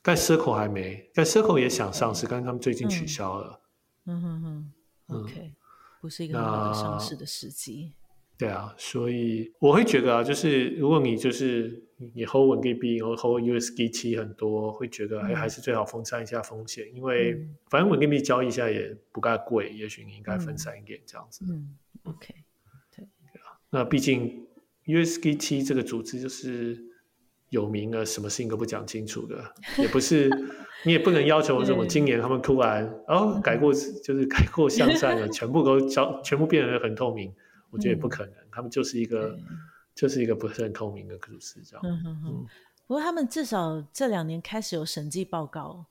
[0.02, 3.60] 但 Circle 还没，但 Circle 也想上市，但是他们最近取消了。
[4.08, 4.74] 嗯哼哼
[5.10, 5.54] ，OK，
[6.02, 7.94] 不是一个很好的上市的时机。
[8.38, 11.80] 对啊，所以我会觉得啊，就是如果你就是
[12.16, 21.46] 你 hold 稳定币，然后 hold USDT 很多，会觉得还还是最好分散一下风险，嗯、因为反正稳定币交易一下也不太贵，也许你应该分散一点这样子。
[21.48, 22.34] 嗯，OK，
[22.96, 24.48] 对，对啊，那毕竟
[24.88, 26.84] USDT 这个组织就是
[27.52, 29.42] 有名的，什么事情都不讲清楚的，
[29.78, 30.30] 也不是
[30.84, 37.32] 你也不能要求什么今年他们突然哦改过就是改过向善了，全部都交全部变得很透明。
[37.70, 39.38] 我觉得也不可能，嗯、他们就是一个，
[39.96, 41.82] 就是一个不是很透明的组织，这样。
[41.86, 42.30] 嗯哼哼。
[42.30, 42.46] 嗯、
[42.88, 45.86] 不过他们至少这两年开始有审计报告，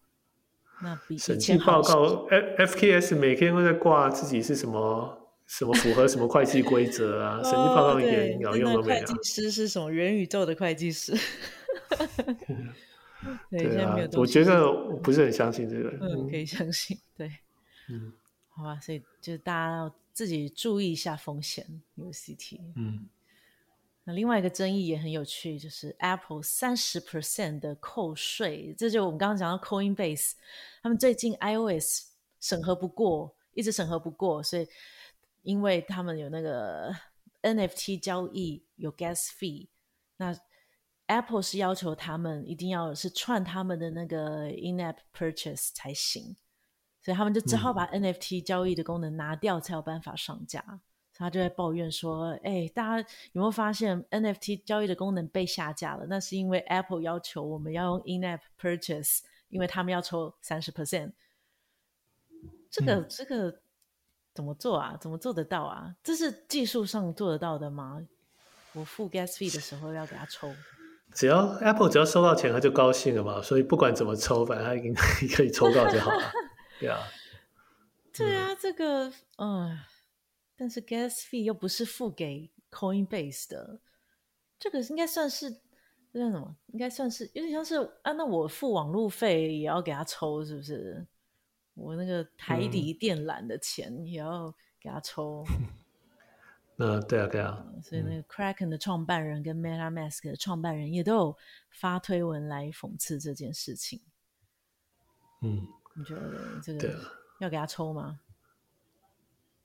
[0.82, 5.19] 那比审计报告，F FKS 每天都在挂自己是什么
[5.50, 9.06] 什么符合什么会计规则啊，审计报告一点鸟用都没有。
[9.06, 11.12] 会计师是什么元宇宙的会计师？
[13.50, 15.90] 对，对啊，我觉得我不是很相信这个。
[16.00, 17.28] 嗯，可以相信，对。
[17.88, 18.12] 嗯，
[18.50, 19.92] 好吧，所以就是大家要。
[20.12, 21.64] 自己注意一下风险
[21.96, 22.58] ，USDT。
[22.74, 23.06] 嗯，
[24.04, 30.32] 那另外一个争议也很有趣，就是 Apple 三十 percent 的扣税，这就我们刚刚讲到 Coinbase，
[30.82, 32.08] 他们最近 iOS
[32.40, 34.68] 审核不过，一直审核不过，所以
[35.42, 36.94] 因为他们有那个
[37.42, 39.68] NFT 交易有 gas fee，
[40.16, 40.36] 那
[41.06, 46.36] Apple 是要求他们一定要是串他们的那个 in-app purchase 才行。
[47.02, 50.62] 所以他们就只好把 NFT 交易的功能拿掉，才有办法上架。
[50.68, 50.78] 嗯、
[51.10, 56.04] 所以他就在抱怨说：“哎，大家有没有发现 NFT 交易的功能被下架了？
[56.10, 61.14] 那是因为 Apple 要求我们要用 In-App Purchase，因为他们要抽三十 percent。
[62.70, 63.59] 这个、嗯、这个
[64.40, 64.96] 怎么做啊？
[64.98, 65.94] 怎么做得到啊？
[66.02, 68.00] 这是技术上做得到的吗？
[68.72, 70.50] 我付 Gas Fee 的时候要给他抽，
[71.12, 73.42] 只要 Apple 只要收到钱，他就高兴了嘛。
[73.42, 74.94] 所以不管怎么抽，反正他已经
[75.36, 76.32] 可以抽到就好了。
[76.80, 76.98] ”对啊，
[78.14, 79.78] 对啊，这个，嗯，
[80.56, 83.80] 但是 gas fee 又不是付给 Coinbase 的，
[84.58, 85.60] 这个应该算是
[86.12, 86.56] 那叫什么？
[86.68, 91.06] 应该算是有点像是啊，那我付网路费也要给他抽，是不是？
[91.80, 95.44] 我那个台底电缆的钱也要给他抽。
[96.76, 97.66] 那、嗯、对啊，对啊。
[97.82, 101.36] 所以那个 Kraken 的创办人跟 MetaMask 的创办人也都有
[101.70, 104.00] 发推文来讽刺这件事情。
[105.42, 105.66] 嗯。
[105.96, 106.94] 你觉得这个
[107.40, 108.20] 要给他抽吗？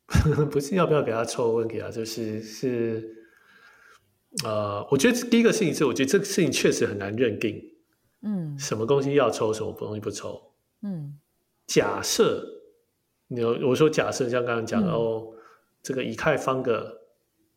[0.52, 3.28] 不是要不要给他抽问题啊，就是是
[4.44, 7.62] 呃，我觉得第一个事情是，我觉得这个事情确实很难认定，
[8.22, 10.55] 嗯，什么东西要抽，什么东西不抽，嗯，
[11.68, 12.46] 假设
[13.28, 15.34] 你我说假设像刚刚讲的、嗯、哦，
[15.82, 17.02] 这个以太坊的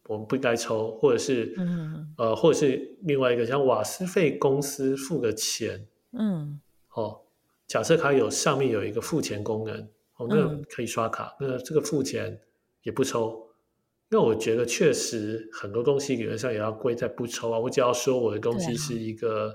[0.04, 6.60] 我们不应该抽，或者是嗯呃，或者是另外一个像瓦斯费公司付的钱，嗯，
[6.94, 7.20] 哦。
[7.66, 9.78] 假设它有上面有一个付钱功能，
[10.16, 12.40] 哦，那可以刷卡，嗯、那这个付钱
[12.82, 13.46] 也不抽。
[14.08, 17.58] 那我觉得确实很多东西理论上也要归在不抽啊。
[17.58, 19.54] 我只要说我的东西是一个，啊、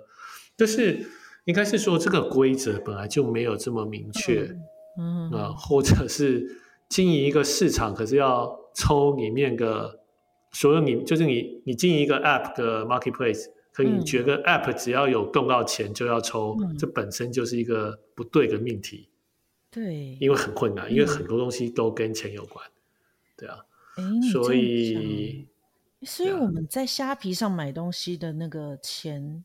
[0.55, 1.03] 就是
[1.45, 4.55] 应该是说这个规则本来就没有这么明确，
[4.97, 9.99] 嗯啊，或者是经营一个市场，可是要抽里面的
[10.51, 13.49] 所有你就是你你经营一个 App 的 Marketplace。
[13.75, 19.09] 可你觉得 App 只要有动到钱就要抽，嗯，这本身就是一个不对的命题。
[19.71, 22.63] 对，因为很困难，因为很多东西都跟钱有关。
[23.35, 23.65] 对啊，
[24.31, 25.47] 所以，
[26.03, 29.43] 所以我们在虾皮上买东西的那个钱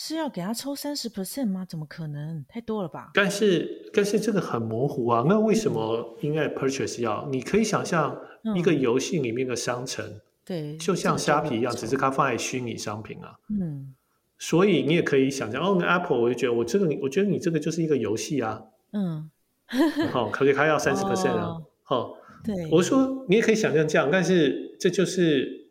[0.00, 1.66] 是要给他抽三十 percent 吗？
[1.68, 2.44] 怎么可能？
[2.48, 3.10] 太多了吧？
[3.14, 5.24] 但是，但是这个很模糊啊。
[5.28, 7.28] 那为什么 In-App Purchase 要？
[7.32, 8.16] 你可以想象
[8.54, 10.20] 一个游戏里面的商城。
[10.44, 13.36] 对，就像虾皮一样，只是它放在虚拟商品啊。
[13.48, 13.92] 嗯，
[14.38, 18.62] 所以你也可以想象，哦，那 Apple 我就觉得我这个，我觉得你这个就是一个游戏啊。
[18.92, 19.28] 嗯，
[20.12, 21.56] 好，可是它要三十 percent 啊。
[21.82, 25.66] 好、哦，对，我说你也可以想象这样，但是这就是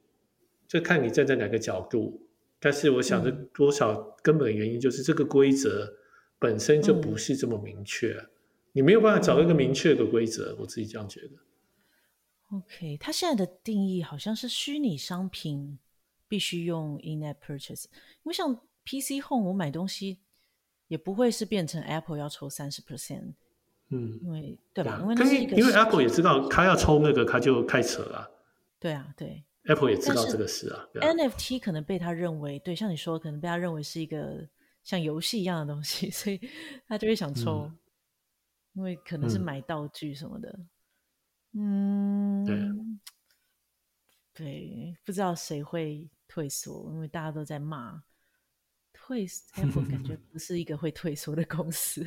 [0.67, 2.19] 就看你站在哪个角度。
[2.59, 5.93] 但是我想，这多少根本原因就是这个规则
[6.39, 8.29] 本身就不是这么明确，嗯、
[8.73, 10.55] 你没有办法找到一个明确的规则。
[10.59, 11.29] 我自己这样觉得。
[12.49, 15.77] OK，它现在的定义好像是虚拟商品
[16.27, 17.85] 必须用 In-App Purchase，
[18.23, 18.55] 因为像
[18.85, 20.19] PC Home 我买东西
[20.87, 23.33] 也不会是变成 Apple 要抽三十 percent，
[23.89, 24.99] 嗯，因为对吧？
[25.01, 28.31] 因为因为 Apple 也知道他要抽那个，他就开扯了。
[28.79, 30.87] 对啊，对，Apple 也知道这个事啊。
[30.93, 34.47] 是 NFT 可能被他认为，对，像你说，可能被他认为是一个
[34.83, 36.39] 像游戏一样的东西， 所以
[36.87, 37.71] 他就会想抽。
[38.73, 40.59] 因为可能是买道具什么的。
[41.53, 42.99] 嗯，嗯
[44.35, 48.03] 对，对，不知道谁会退缩，因为大家都在骂
[48.93, 52.05] 退 Apple，感觉 不是一个会退缩的公司。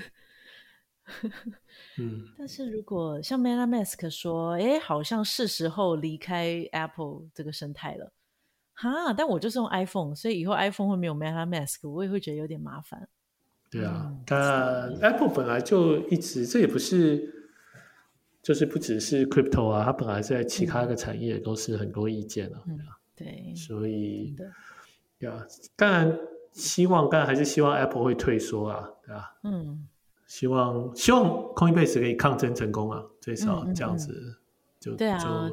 [1.98, 8.12] 嗯，但是如果像 MetaMask 说，哎，好像是时候离开 Apple 这个生态了，
[8.74, 13.08] 哈，但我就是用 iPhone，所以以后 iPhone 会没有 MetaMask，我也会觉得有点麻烦。
[13.70, 14.40] 对啊，但、
[14.90, 17.50] 嗯、Apple 本来就一直，这也不是，
[18.42, 22.78] 就是不只是 Crypto 啊，它本来在其他的产业都是很多意见啊，嗯、
[23.14, 24.34] 对，所以，
[25.18, 25.46] 对啊，
[25.76, 26.18] 当然
[26.52, 29.36] 希望，当然还是希望 Apple 会退缩啊，对吧？
[29.44, 29.86] 嗯。
[30.30, 31.24] 希望希望
[31.56, 34.38] Coinbase 可以抗争成功啊，最少这样子
[34.78, 35.50] 就、对啊。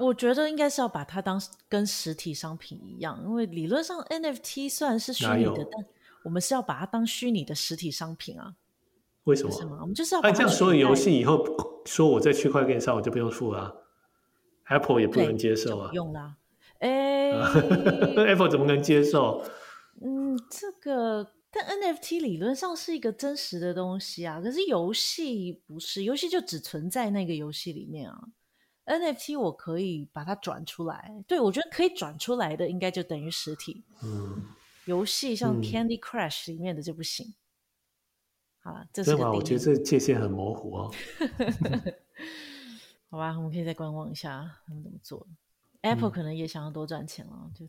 [0.00, 1.38] 我觉得应该是要把它当
[1.68, 5.84] 跟实体商品一样，因为理论上 NFT 虽然是虚拟的，但
[6.22, 8.54] 我们是要把它当虚拟的实体商品啊。
[9.24, 9.52] 为什么？
[9.82, 10.22] 我们就是要。
[10.22, 11.44] 那这样所有游戏以后
[11.84, 13.74] 说我在区块链上我就不用付了、啊、
[14.68, 15.90] ，Apple 也不能接受啊。
[15.92, 16.36] 用啦，
[16.80, 19.44] 哎，Apple 怎么能接受？
[20.00, 21.32] 嗯，这个。
[21.50, 28.28] 但 NFT 理论上是一个真实的东西啊，可是游戏不是，游戏就只存在那个游戏里面啊。
[28.84, 33.84] NFT 我可以把它转出来，对，我觉得可以转出来的应该就等于实体。
[34.02, 34.42] 嗯，
[34.86, 37.26] 游戏像 Candy Crush 里面的就不行。
[37.26, 37.34] 嗯、
[38.60, 39.30] 好了，这是个。
[39.30, 40.94] 我觉得这界限很模糊哦。
[43.10, 45.26] 好吧，我们可以再观望一下他们怎么做。
[45.82, 47.68] Apple 可能也想要多赚钱了，嗯、就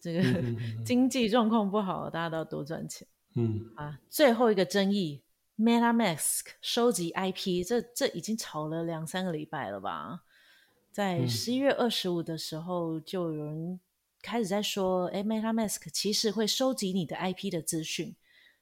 [0.00, 3.06] 这个经济状况不好，大家都要多赚钱。
[3.34, 5.22] 嗯啊，最后一个争议
[5.58, 10.22] ，MetaMask 收集 IP，这这已经吵了两三个礼拜了吧？
[10.92, 13.78] 在十一月二十五的时候，就有人
[14.22, 18.14] 开始在说，哎、嗯，MetaMask 其实会收集你的 IP 的资讯，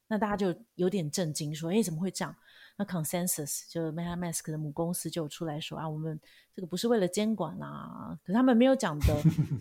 [0.07, 2.35] 那大家就有点震惊，说，哎，怎么会这样？
[2.79, 6.17] 那 Consensus 就 MetaMask 的母公司就出来说啊，我们
[6.55, 9.13] 这个不是为了监管啊，可是他们没有讲得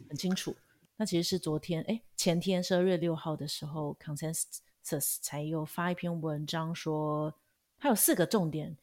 [0.08, 0.54] 很清楚。
[0.96, 7.34] 那其实是昨天，哎，前天十二月六号的时候，Consensus 才又发一篇文章说，
[7.80, 8.76] 它有四个重点，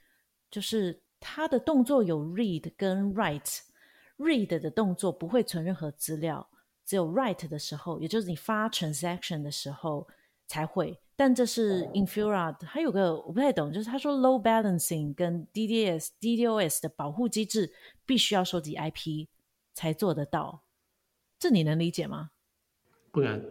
[0.51, 6.45] 就是它的动作有 read 跟 write，read 的动作不会存任何资料，
[6.86, 10.05] 只有 write 的时候，也就是你发 transaction 的时候
[10.47, 10.99] 才会。
[11.17, 17.71] 但这是 Infura，还有个我不太懂，就是他说 load balancing 跟 DDS、DDoS 的保护机制
[18.05, 19.27] 必须要收集 IP
[19.73, 20.63] 才做得到，
[21.39, 22.31] 这你能理解吗？
[23.11, 23.41] 不能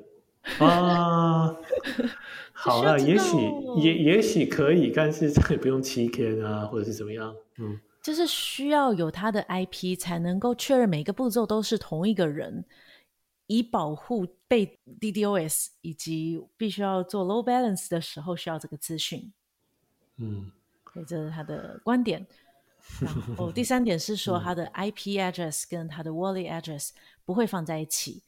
[0.59, 1.57] 啊，
[2.53, 3.36] 好了，也许
[3.78, 12.62] 也也许可以，但是这也不用七天啊，或者是怎么样，嗯，就是需要有他的 IP 才能够确认每一个步骤都是同一个人。
[13.47, 19.32] 以保护被 DDoS 以及必须要做 load balance 的时候需要这个资讯，
[20.16, 20.51] 嗯，
[20.92, 22.26] 所以这是他的观点。
[23.01, 26.90] 然后 第三点是说，他的 IP address 跟他的 wallet address
[27.24, 28.22] 不会放在一起，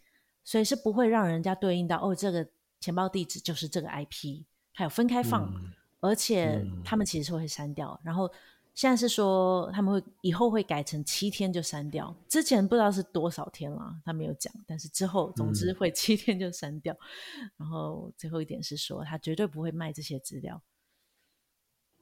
[0.44, 2.46] 所以是不会让人家对应到哦，这个
[2.80, 8.30] 钱包地址就是这个 IP，还有分开放，嗯、而且他们其实是会删掉，然后。
[8.76, 14.52] 现在是说他们会以后会改成七天就删掉，之前不知道是多少天啦，他没有讲。
[14.66, 16.92] 但是之后总之会七天就删掉。
[17.40, 20.62] 嗯、然后最后一点是说，他绝对不会卖这些资料。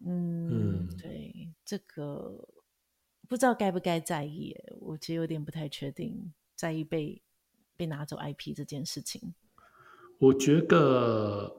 [0.05, 2.49] 嗯，嗯对，这个
[3.29, 7.23] 不知道该不该在意，我其实有点不太确定，在意被
[7.77, 9.33] 被拿走 IP 这件事情。
[10.19, 11.57] 我觉得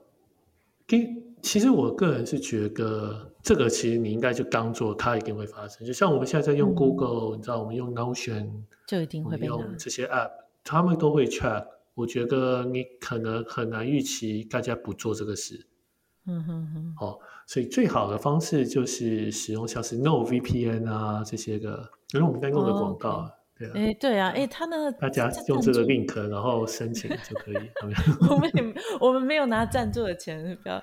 [0.85, 1.33] 跟。
[1.45, 5.85] 其实我个人是觉得，这个其实你应该就当做它一定会发生。
[5.85, 10.31] 就像我们现在在用 Google，、嗯、你知道我们用 Notion，就一定会被用这些 App，
[10.63, 11.67] 他们都会 track。
[11.93, 15.67] 我觉得你可能很难预期大家不做这个事。
[16.25, 16.95] 嗯哼哼。
[16.99, 23.11] 哦，所以最好的方式就是使用像是 No VPN 啊这些个，因为我们在用的广告。
[23.11, 23.31] Oh, okay.
[23.57, 24.91] 对啊，哎，对啊，哎，他呢？
[24.91, 27.55] 大家用这个 link，然后申请就可以。
[28.29, 30.75] 我们也我们没有拿赞助的钱，不要，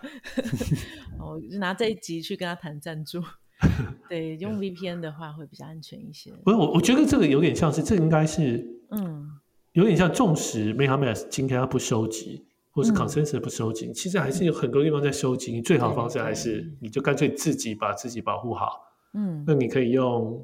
[1.21, 3.21] 哦，就拿这一集去跟他谈赞助。
[4.09, 6.33] 对，用 VPN 的话会比较安全一些。
[6.45, 9.29] 不是我，我觉得这个有点像是，这应该是，嗯，
[9.73, 15.53] 有点像，纵使 MetaMask 今天他不收集，或是 Consensus 不收集，嗯、其实还是有很多地方在收集。
[15.53, 18.81] 你最好的方式还是，你就干脆自己把自己保护好。
[19.13, 20.43] 嗯，那你可以用。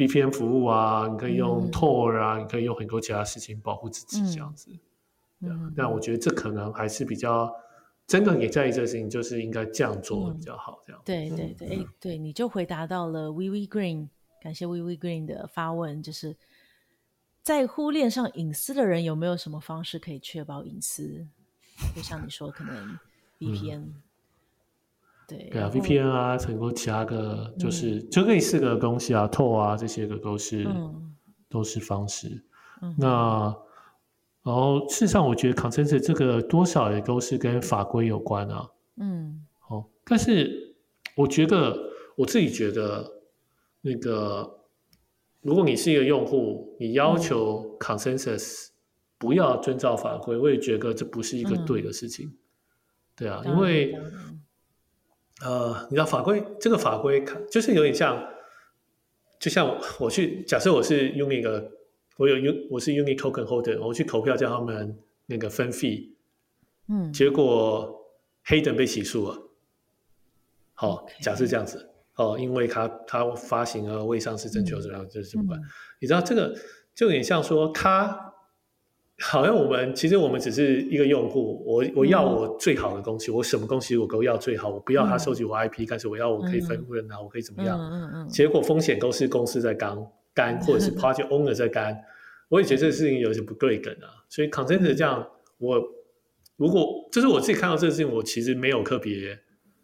[0.00, 4.70] VPN 服务啊，你可以用 Tor 啊，嗯、你可以用很多其他事情保护自己，这样子。
[5.40, 7.54] 嗯，但我觉得这可能还是比较
[8.06, 10.82] 真的，也在意这个事情，就是应该这样做比较好。
[10.86, 14.08] 这样、嗯、对对对，哎，对，你就回答到了 VV Green，
[14.40, 16.34] 感谢 VV Green 的发问，就是
[17.42, 21.26] 在乎链上隐私的人有没有什么方式可以确保隐私？
[21.94, 22.98] 就像你说，可能
[23.38, 23.92] VPN。
[25.30, 31.14] 对对啊，VPN 啊，很多其他的，就是、嗯、就类似的东西啊，Tor 啊这些个都是、嗯、
[31.48, 32.44] 都是方式。
[32.82, 33.56] 嗯、那
[34.42, 38.68] 然后事实上，我觉得 consensus 这个多少也都是跟法规有关啊。
[38.96, 40.74] 嗯，好、哦，但是
[41.14, 41.76] 我觉得
[42.16, 43.08] 我自己觉得
[43.82, 44.58] 那个，
[45.42, 48.70] 如果你是一个用户，你要求 consensus
[49.16, 52.26] 不要遵照法规，我也觉得这不是一个对的事情。
[52.26, 52.38] 嗯、
[53.14, 53.96] 对啊，因为。
[55.42, 58.28] 呃，你知道法规这个法规看就是有点像，
[59.38, 61.70] 就像我去假设我是用那个
[62.16, 66.10] 我有 U 我是 Uni Token Holder，我去投票叫他们那个分 fee，
[66.88, 68.06] 嗯，结果
[68.44, 69.38] 黑等被起诉了，
[70.74, 71.24] 好、okay.
[71.24, 75.60] 假设这样子，哦，因为他他发行了未上市证券然后就是这么办？
[76.00, 76.54] 你知道这个
[76.94, 78.29] 就有点像说他。
[79.22, 87.78] 好像我们其实我们只是一个用户，我我要我最好的东西，嗯、我什么东西我都要最好，我不要他收集我 IP，、嗯、但是我要我可以分润啊、嗯，我可以怎么样？
[87.78, 89.94] 嗯嗯嗯、结果风险都是公司在干
[90.34, 92.04] 干，或者是 project owner 在干、嗯，
[92.48, 94.08] 我也觉得这个事情有些不对等啊。
[94.30, 95.26] 所以 consensus 这样，
[95.58, 95.78] 我
[96.56, 99.38] 如果就是我自己看到这个事情，我其实没有特别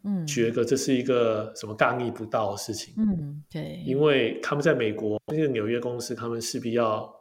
[0.05, 2.95] 嗯觉得这是一个什么大逆不道的事情。
[2.97, 7.14] 嗯，对，因为他们在美国那个纽约公司，他们势必要。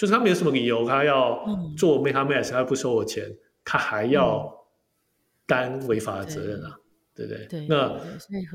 [0.00, 1.44] 就是他没有什么理由，他要
[1.76, 3.30] 做 MetaMask，他不收我钱，
[3.62, 4.50] 他还要
[5.44, 6.74] 担违法的责任啊，
[7.14, 7.66] 对不对，对？
[7.66, 8.00] 那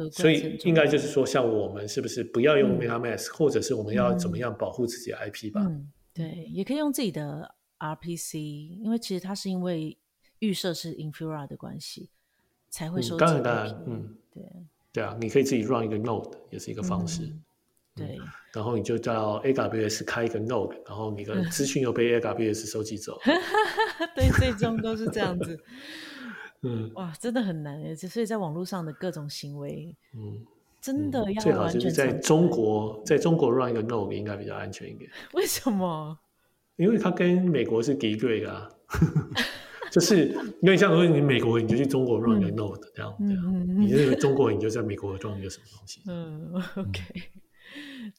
[0.09, 5.61] 所以应该就是说，像我们是不是不要用 MetaMask，、嗯、或者是我们要怎么样保护自己的 IP 吧？
[5.63, 8.39] 嗯，对，也可以用自己的 RPC，
[8.79, 9.95] 因为其实它是因为
[10.39, 12.09] 预设是 Infura 的关系
[12.71, 13.19] 才会收、嗯。
[13.19, 14.43] 当然，当然，嗯，对，
[14.91, 17.31] 对啊，你可以自己 run 一个 Node，也是一个方式。
[17.97, 23.17] 嗯对、嗯，然后你就叫 AWS 开一个 Node，然后你的 资讯又被 AWS 收集走。
[24.15, 25.57] 对，最终都是这样子。
[26.63, 30.43] 嗯，哇，真的很难诶，所以在网络上的各种行为，嗯，
[30.81, 35.09] 真的要最好就是在中国，在中国 run 一个 Node 应该比较安全一点。
[35.33, 36.17] 为什么？
[36.75, 38.69] 因为它跟美国是敌对的啊。
[39.91, 40.27] 就是
[40.61, 46.01] 因为像说你美国，你就去中国 run 一个 Node、嗯、这样，这样、嗯，你认为中国，你就在美国 run 一个什么东西？
[46.07, 47.01] 嗯，OK。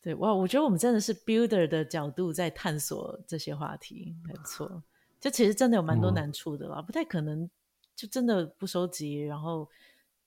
[0.03, 4.83] 对哇，我觉得我们真的是 builder 的角度在探索这些话题，没错。
[5.21, 7.49] 就其实真的有蛮多难处的啦，嗯、不太可能
[7.95, 9.69] 就真的不收集，然后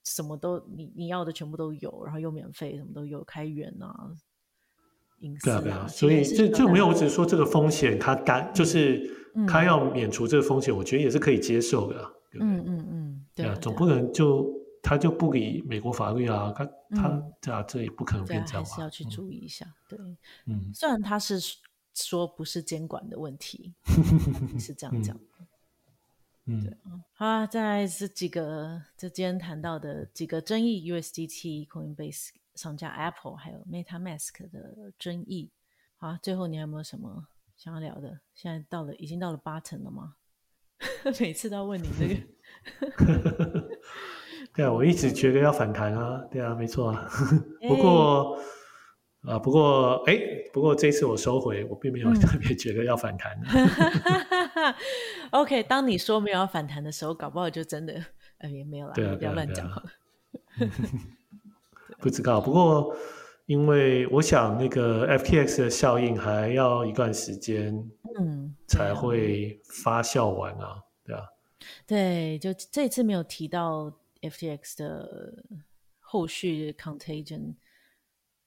[0.03, 4.11] 什么都你你要的全部都有，然后又免费，什么都有，开源啊，
[5.19, 5.61] 隐私啊。
[5.61, 9.09] 对啊，对啊，所以这就没有，我只是说这个风险，它单就是
[9.47, 12.01] 他要免除这个风险，我觉得也是可以接受的。
[12.39, 14.58] 嗯嗯嗯，对啊，总不能就。
[14.81, 17.09] 他就不理美国法律啊，他、嗯、他
[17.41, 19.65] 对啊，这也不可能变这样嘛，还是要去注意一下。
[19.65, 21.39] 嗯、对，嗯，虽然他是
[21.93, 23.73] 说不是监管的问题，
[24.59, 25.23] 是这样讲的。
[26.45, 26.77] 嗯，对，
[27.13, 35.51] 好啊，再来这几个，这今天谈到的几个争议：USDT、Coinbase 上架 Apple，还有 MetaMask 的争议。
[35.97, 38.19] 好啊，最后你还有没有什么想要聊的？
[38.33, 40.15] 现在到了，已经到了 button 了吗？
[41.19, 43.69] 每次都要问你这个。
[44.59, 47.07] 对啊，我一直觉得要反弹啊，对啊，没错啊。
[47.65, 48.37] 不过、
[49.23, 50.19] 欸、啊，不过哎，
[50.51, 54.75] 不过这次我收回，我并没有特别觉得要反弹、啊。
[55.31, 58.03] OK，当你说没有要反弹的时候，搞不好就真的
[58.39, 59.89] 哎也没有了，对啊，不要乱讲好了。
[61.99, 62.93] 不知道，不过
[63.45, 67.89] 因为我想那个 FTX 的效应还要一段时间，
[68.19, 71.21] 嗯，才会发酵完啊，对啊。
[71.87, 73.89] 对，就这次没有提到。
[74.21, 75.45] FTX 的
[75.99, 77.55] 后续 Contagion、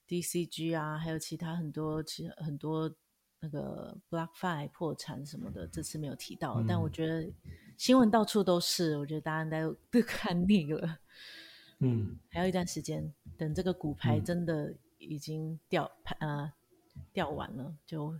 [0.07, 2.93] DCG 啊，还有其他很多其很多
[3.39, 6.55] 那个 BlockFi 破产什么的，这次没有提到。
[6.61, 7.31] 嗯、但我觉得
[7.77, 10.99] 新闻到处都是，我觉得大家应该都看腻了。
[11.79, 16.53] 嗯，还有一段时间，等这个骨牌真的已经掉牌、嗯、呃
[17.11, 18.19] 掉完了，就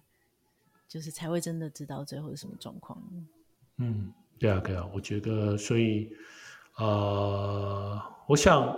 [0.87, 3.01] 就是才会真的知道最后是什么状况。
[3.77, 6.09] 嗯，对啊，对啊，我觉得所以。
[6.79, 8.75] 呃，我想，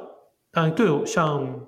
[0.52, 1.68] 但对像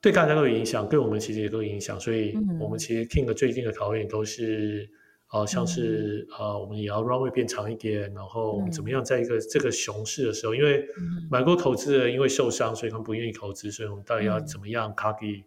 [0.00, 4.88] 对大家都有影响，对我们其实也都有影响，所以我们其实听的最近的考验都是，
[5.32, 10.86] 呃，嗯、像是呃，我们也要 runway 变长一点，然后怎么样，在一个这个熊市的时候，因为
[11.28, 15.42] 买过投资人因为受伤，所以他们不愿意投资，所以我们到底要怎么样 copy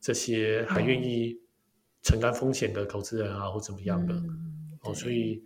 [0.00, 1.38] 这些还愿意
[2.02, 4.14] 承担风险的投资人啊，或怎么样的，
[4.82, 5.42] 哦，所以。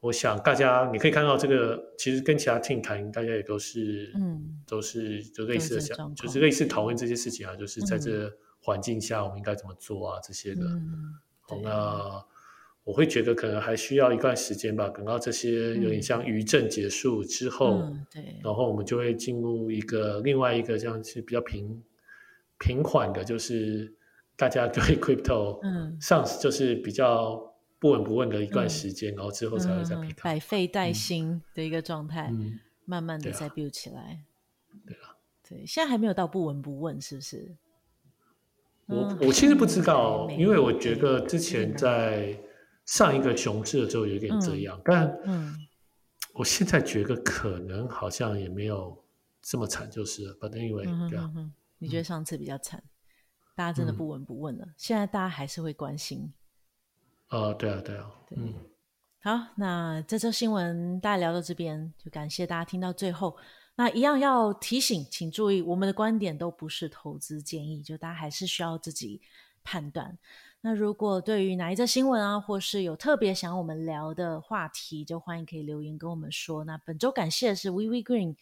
[0.00, 10.62] 我想大家，你可以看到这个，其实跟其他 team 谈，大家也都是，嗯，都是就类似的想，就是类似讨论这些事情啊，就是在这个环境下，我们应该怎么做啊，这些的。
[10.64, 12.24] 嗯，好，那
[12.84, 21.82] 我会觉得可能还需要一段时间吧，等到这些有点像余震结束之后，嗯、对，然后我们就会进入一个另外一个这样是比较平
[22.58, 23.92] 平缓的，就是
[24.36, 25.98] 大家对 crypto 嗯。
[26.00, 34.24] 上就是比较不闻不问的一段时间，嗯、然后之后才会再平、嗯、百废待兴的一个状态，嗯、慢慢的再 build 起来。
[34.86, 35.16] 对啊，
[35.48, 37.56] 对，现在还没有到不闻不问，是不是？
[38.86, 42.38] 我我其实不知道，因为我觉得之前在。
[42.86, 45.18] 上一个熊市的时候有点这样，嗯、但
[46.34, 48.96] 我现在觉得可能好像也没有
[49.42, 50.36] 这么惨，就是了。
[50.36, 51.28] But anyway，对啊，
[51.78, 52.78] 你觉得上次比较惨？
[52.78, 52.88] 嗯、
[53.56, 54.66] 大家真的不闻不问了。
[54.66, 56.32] 嗯、现在大家还是会关心。
[57.28, 58.38] 呃，对啊，对啊，对。
[58.38, 58.54] 嗯、
[59.22, 63.36] 好，那这周新闻大家聊到这边，就感谢大家听到最后。
[63.74, 69.20] 那一样要提醒，请注意，我们的观点都不是投资建议，就大家还是需要自己
[69.62, 70.16] 判断。
[70.62, 76.64] 那如果对于哪一则新闻啊，或是有特别想我们聊的话题，就欢迎可以留言跟我们说。
[76.64, 78.34] 那本周感谢的是 Vivi Green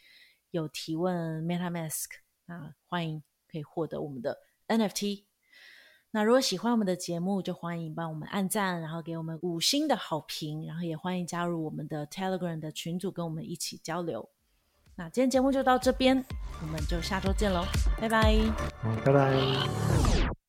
[0.52, 2.04] 有提问 MetaMask，
[2.46, 5.24] 那欢迎可以获得我们的 NFT。
[6.14, 14.28] 那如果喜欢我们的节目，就欢迎帮我们按赞，然后给我们五星的好评，然后也欢迎加入我们的 Telegram 的群组，跟我们一起交流。
[14.94, 16.24] 那今天节目就到这边，
[16.62, 17.64] 我们就下周见喽，
[18.00, 18.32] 拜拜，
[19.04, 20.43] 拜拜。